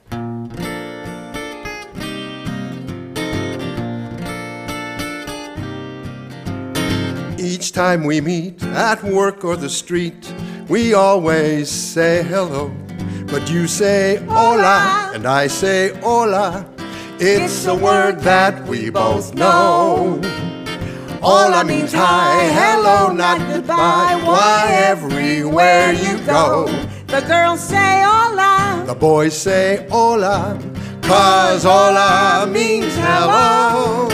[7.38, 10.34] Each time we meet at work or the street,
[10.68, 12.72] We always say hello,
[13.32, 16.66] but you say hola, and I say hola.
[17.18, 20.20] It's a word that we both know.
[21.22, 24.20] Hola means hi, hello, not goodbye.
[24.24, 26.66] Why, everywhere you go,
[27.06, 28.84] The girls say hola.
[28.86, 30.58] the boys say hola,
[31.02, 34.08] cause hola means hello.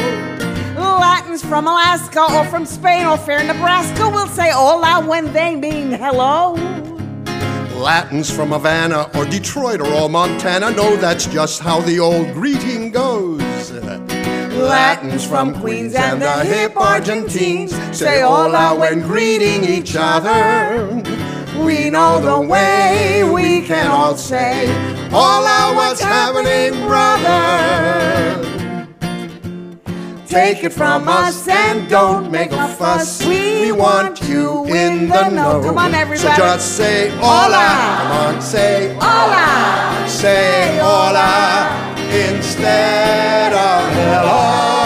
[1.00, 5.90] Latins from Alaska or from Spain or fair Nebraska will say hola when they mean
[5.92, 6.56] hello.
[7.78, 12.90] Latins from Havana or Detroit or all Montana know that's just how the old greeting
[12.90, 13.70] goes.
[13.70, 20.88] Latins from Queens and the hip Argentines say hola when greeting each other.
[21.64, 24.66] We know the way we can all say
[25.10, 28.47] hola, what's happening, brother?
[30.28, 33.24] Take it from us and don't make a fuss.
[33.24, 35.62] We want you in the know.
[35.64, 36.18] Come on, everybody.
[36.18, 37.96] So just say hola.
[37.98, 40.06] Come on, say Hola.
[40.06, 44.77] Say hola instead of hello.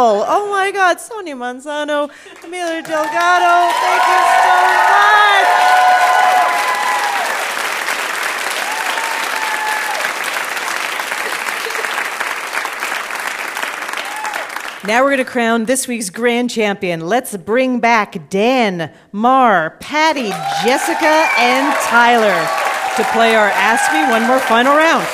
[0.00, 1.00] Oh my God.
[1.00, 2.10] Sonia Manzano,
[2.44, 5.48] Emilio Delgado, thank you so much.
[14.86, 17.00] Now we're going to crown this week's grand champion.
[17.00, 20.30] Let's bring back Dan, Mar, Patty,
[20.64, 22.48] Jessica, and Tyler
[22.96, 25.06] to play our Ask Me One More final round.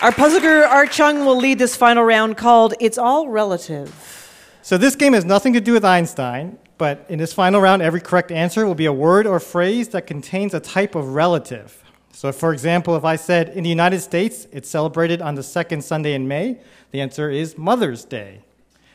[0.00, 3.92] Our puzzle guru Art Chung will lead this final round called It's All Relative.
[4.62, 8.00] So this game has nothing to do with Einstein, but in this final round, every
[8.00, 11.82] correct answer will be a word or phrase that contains a type of relative.
[12.12, 15.82] So, for example, if I said in the United States it's celebrated on the second
[15.82, 16.60] Sunday in May,
[16.92, 18.44] the answer is Mother's Day.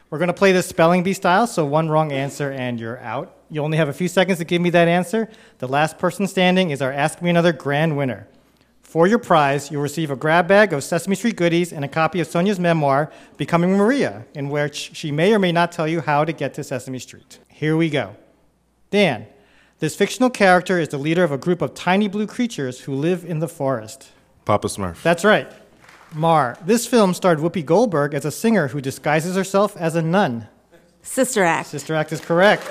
[0.10, 3.36] We're going to play this spelling bee style, so one wrong answer and you're out.
[3.50, 5.30] You only have a few seconds to give me that answer.
[5.58, 8.26] The last person standing is our Ask Me Another grand winner.
[8.94, 12.20] For your prize, you'll receive a grab bag of Sesame Street goodies and a copy
[12.20, 16.24] of Sonia's memoir, Becoming Maria, in which she may or may not tell you how
[16.24, 17.40] to get to Sesame Street.
[17.48, 18.16] Here we go.
[18.92, 19.26] Dan,
[19.80, 23.26] this fictional character is the leader of a group of tiny blue creatures who live
[23.26, 24.10] in the forest.
[24.46, 25.02] Papa Smurf.
[25.02, 25.52] That's right.
[26.14, 30.48] Mar, this film starred Whoopi Goldberg as a singer who disguises herself as a nun.
[31.02, 31.70] Sister Act.
[31.70, 32.62] Sister Act is correct.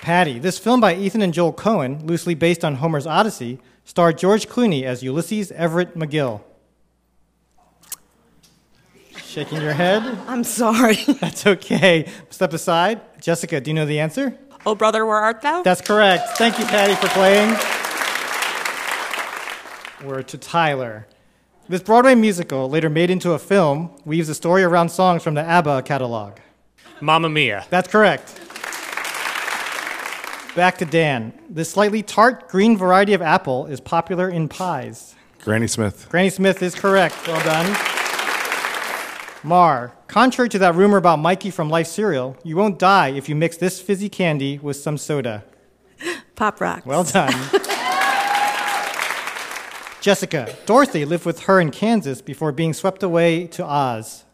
[0.00, 4.48] Patty, this film by Ethan and Joel Coen, loosely based on Homer's Odyssey, starred George
[4.48, 6.42] Clooney as Ulysses Everett McGill.
[9.16, 10.02] Shaking your head?
[10.28, 10.94] I'm sorry.
[11.20, 12.08] That's okay.
[12.30, 13.00] Step aside.
[13.20, 14.38] Jessica, do you know the answer?
[14.66, 15.62] Oh, brother, where art thou?
[15.62, 16.38] That's correct.
[16.38, 17.50] Thank you, Patty, for playing.
[20.08, 21.06] We're to Tyler.
[21.68, 25.42] This Broadway musical, later made into a film, weaves a story around songs from the
[25.42, 26.36] ABBA catalog.
[27.00, 27.66] Mamma Mia.
[27.70, 28.40] That's correct.
[30.54, 31.32] Back to Dan.
[31.50, 35.16] This slightly tart green variety of apple is popular in pies.
[35.42, 36.06] Granny Smith.
[36.08, 37.26] Granny Smith is correct.
[37.26, 37.76] Well done.
[39.42, 43.34] Mar, contrary to that rumor about Mikey from Life Cereal, you won't die if you
[43.34, 45.44] mix this fizzy candy with some soda.
[46.36, 46.86] Pop rock.
[46.86, 47.34] Well done.
[50.00, 54.24] Jessica, Dorothy lived with her in Kansas before being swept away to Oz.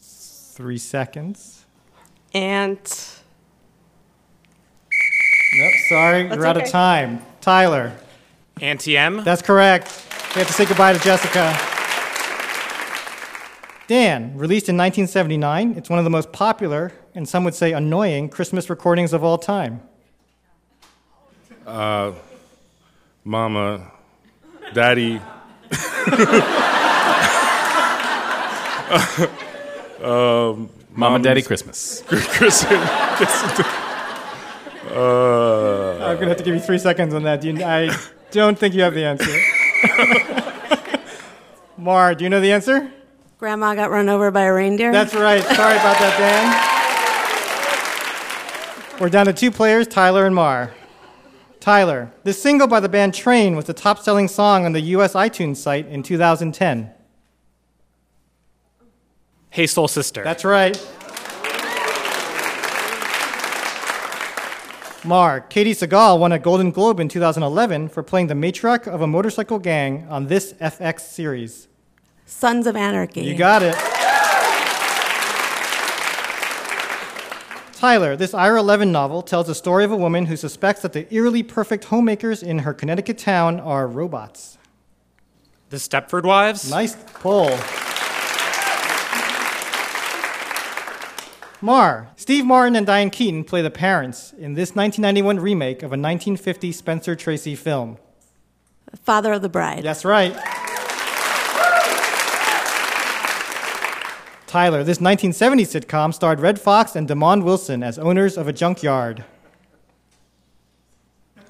[0.00, 1.64] Three seconds.
[2.34, 2.78] And
[5.54, 7.22] Nope, sorry, That's you're out of time.
[7.40, 7.92] Tyler.
[8.60, 9.22] Auntie M.
[9.24, 10.04] That's correct.
[10.34, 11.56] We have to say goodbye to Jessica.
[13.86, 18.28] Dan, released in 1979, it's one of the most popular and some would say annoying
[18.28, 19.80] Christmas recordings of all time.
[21.66, 22.12] Uh,
[23.24, 23.90] Mama,
[24.74, 25.16] Daddy.
[30.02, 32.02] um, Mama, Daddy, Christmas.
[32.06, 33.60] Christmas.
[34.96, 37.40] uh, I'm gonna have to give you three seconds on that.
[37.40, 37.94] Do you, I
[38.30, 39.40] don't think you have the answer.
[41.76, 42.90] Mar, do you know the answer?
[43.38, 44.92] Grandma got run over by a reindeer.
[44.92, 45.42] That's right.
[45.42, 46.16] Sorry about that,
[48.92, 49.00] Dan.
[49.00, 50.72] We're down to two players, Tyler and Mar.
[51.60, 55.12] Tyler, this single by the band Train was the top selling song on the US
[55.12, 56.90] iTunes site in 2010.
[59.50, 60.24] Hey, Soul Sister.
[60.24, 60.76] That's right.
[65.06, 69.06] Mar, Katey Sagal won a Golden Globe in 2011 for playing the matriarch of a
[69.06, 71.68] motorcycle gang on this FX series.
[72.24, 73.22] Sons of Anarchy.
[73.22, 73.76] You got it.
[77.72, 81.12] Tyler, this Ira Levin novel tells the story of a woman who suspects that the
[81.14, 84.58] eerily perfect homemakers in her Connecticut town are robots.
[85.70, 86.68] The Stepford Wives?
[86.68, 87.56] Nice pull.
[91.62, 95.96] Mar, Steve Martin and Diane Keaton play the parents in this 1991 remake of a
[95.96, 97.98] 1950 Spencer Tracy film.
[99.02, 99.82] Father of the Bride.
[99.82, 100.32] That's right.
[104.46, 109.24] Tyler, this 1970 sitcom starred Redd Foxx and Demond Wilson as owners of a junkyard.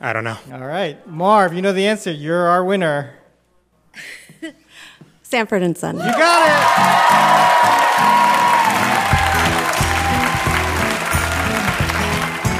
[0.01, 0.39] I don't know.
[0.53, 1.05] All right.
[1.07, 2.11] Marv, you know the answer.
[2.11, 3.15] You're our winner.
[5.23, 5.97] Sanford and Son.
[5.97, 8.36] You got it.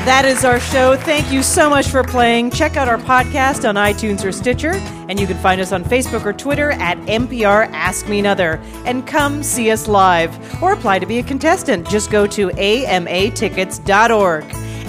[0.07, 0.95] That is our show.
[0.95, 2.53] Thank you so much for playing.
[2.53, 4.75] Check out our podcast on iTunes or Stitcher,
[5.09, 8.61] and you can find us on Facebook or Twitter at NPR Ask Me Another.
[8.85, 11.89] And come see us live or apply to be a contestant.
[11.89, 14.45] Just go to amatickets.org.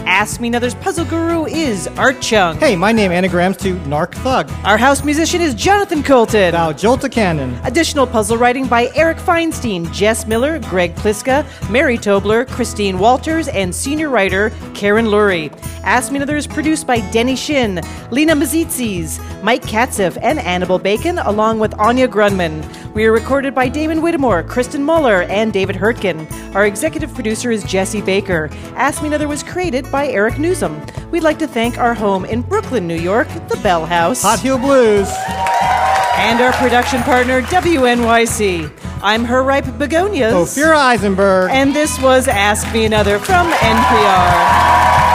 [0.09, 2.57] Ask Me Another's puzzle guru is Art Chung.
[2.57, 4.49] Hey, my name anagrams to Narc Thug.
[4.63, 6.53] Our house musician is Jonathan Coulton.
[6.53, 7.59] Now, Jolta Cannon.
[7.65, 13.75] Additional puzzle writing by Eric Feinstein, Jess Miller, Greg Pliska, Mary Tobler, Christine Walters, and
[13.75, 15.51] senior writer Karen Lurie.
[15.83, 21.19] Ask Me Another is produced by Denny Shin, Lena Mazitzis, Mike Katzif, and Annabelle Bacon,
[21.19, 22.63] along with Anya Grundmann.
[22.93, 26.27] We are recorded by Damon Whittemore, Kristen Muller, and David Hurtgen.
[26.55, 28.49] Our executive producer is Jesse Baker.
[28.75, 30.77] Ask Me Another was created by Eric Nuzum.
[31.09, 34.21] We'd like to thank our home in Brooklyn, New York, the Bell House.
[34.21, 35.09] Hot Heel Blues.
[36.19, 38.71] And our production partner, WNYC.
[39.01, 40.33] I'm Her Ripe Begonias.
[40.33, 41.49] Ophira Eisenberg.
[41.51, 45.06] And this was Ask Me Another from NPR.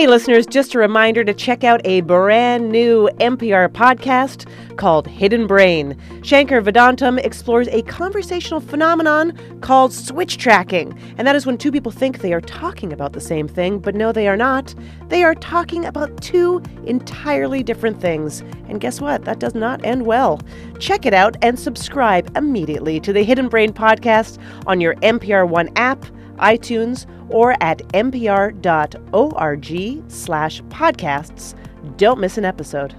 [0.00, 4.48] Hey, listeners, just a reminder to check out a brand new NPR podcast
[4.78, 5.94] called Hidden Brain.
[6.22, 10.98] Shankar Vedantam explores a conversational phenomenon called switch tracking.
[11.18, 13.94] And that is when two people think they are talking about the same thing, but
[13.94, 14.74] no, they are not.
[15.08, 18.40] They are talking about two entirely different things.
[18.70, 19.26] And guess what?
[19.26, 20.40] That does not end well.
[20.78, 25.68] Check it out and subscribe immediately to the Hidden Brain podcast on your NPR One
[25.76, 26.06] app
[26.40, 28.60] iTunes, or at npr.org
[30.10, 31.54] slash podcasts.
[31.96, 32.94] Don't miss an episode.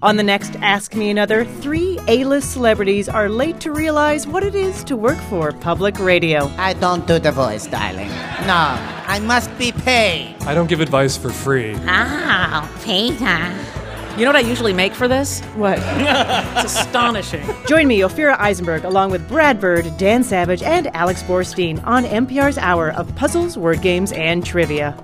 [0.00, 4.54] On the next Ask Me Another, three A-list celebrities are late to realize what it
[4.54, 6.46] is to work for public radio.
[6.56, 8.08] I don't do the voice, darling.
[8.46, 8.76] No,
[9.08, 10.36] I must be paid.
[10.42, 11.74] I don't give advice for free.
[11.86, 13.87] Ah, Peter.
[14.18, 15.40] You know what I usually make for this?
[15.54, 15.78] What?
[15.78, 17.48] it's astonishing.
[17.68, 22.58] Join me, Ophira Eisenberg, along with Brad Bird, Dan Savage, and Alex Borstein on NPR's
[22.58, 24.96] Hour of Puzzles, Word Games, and Trivia.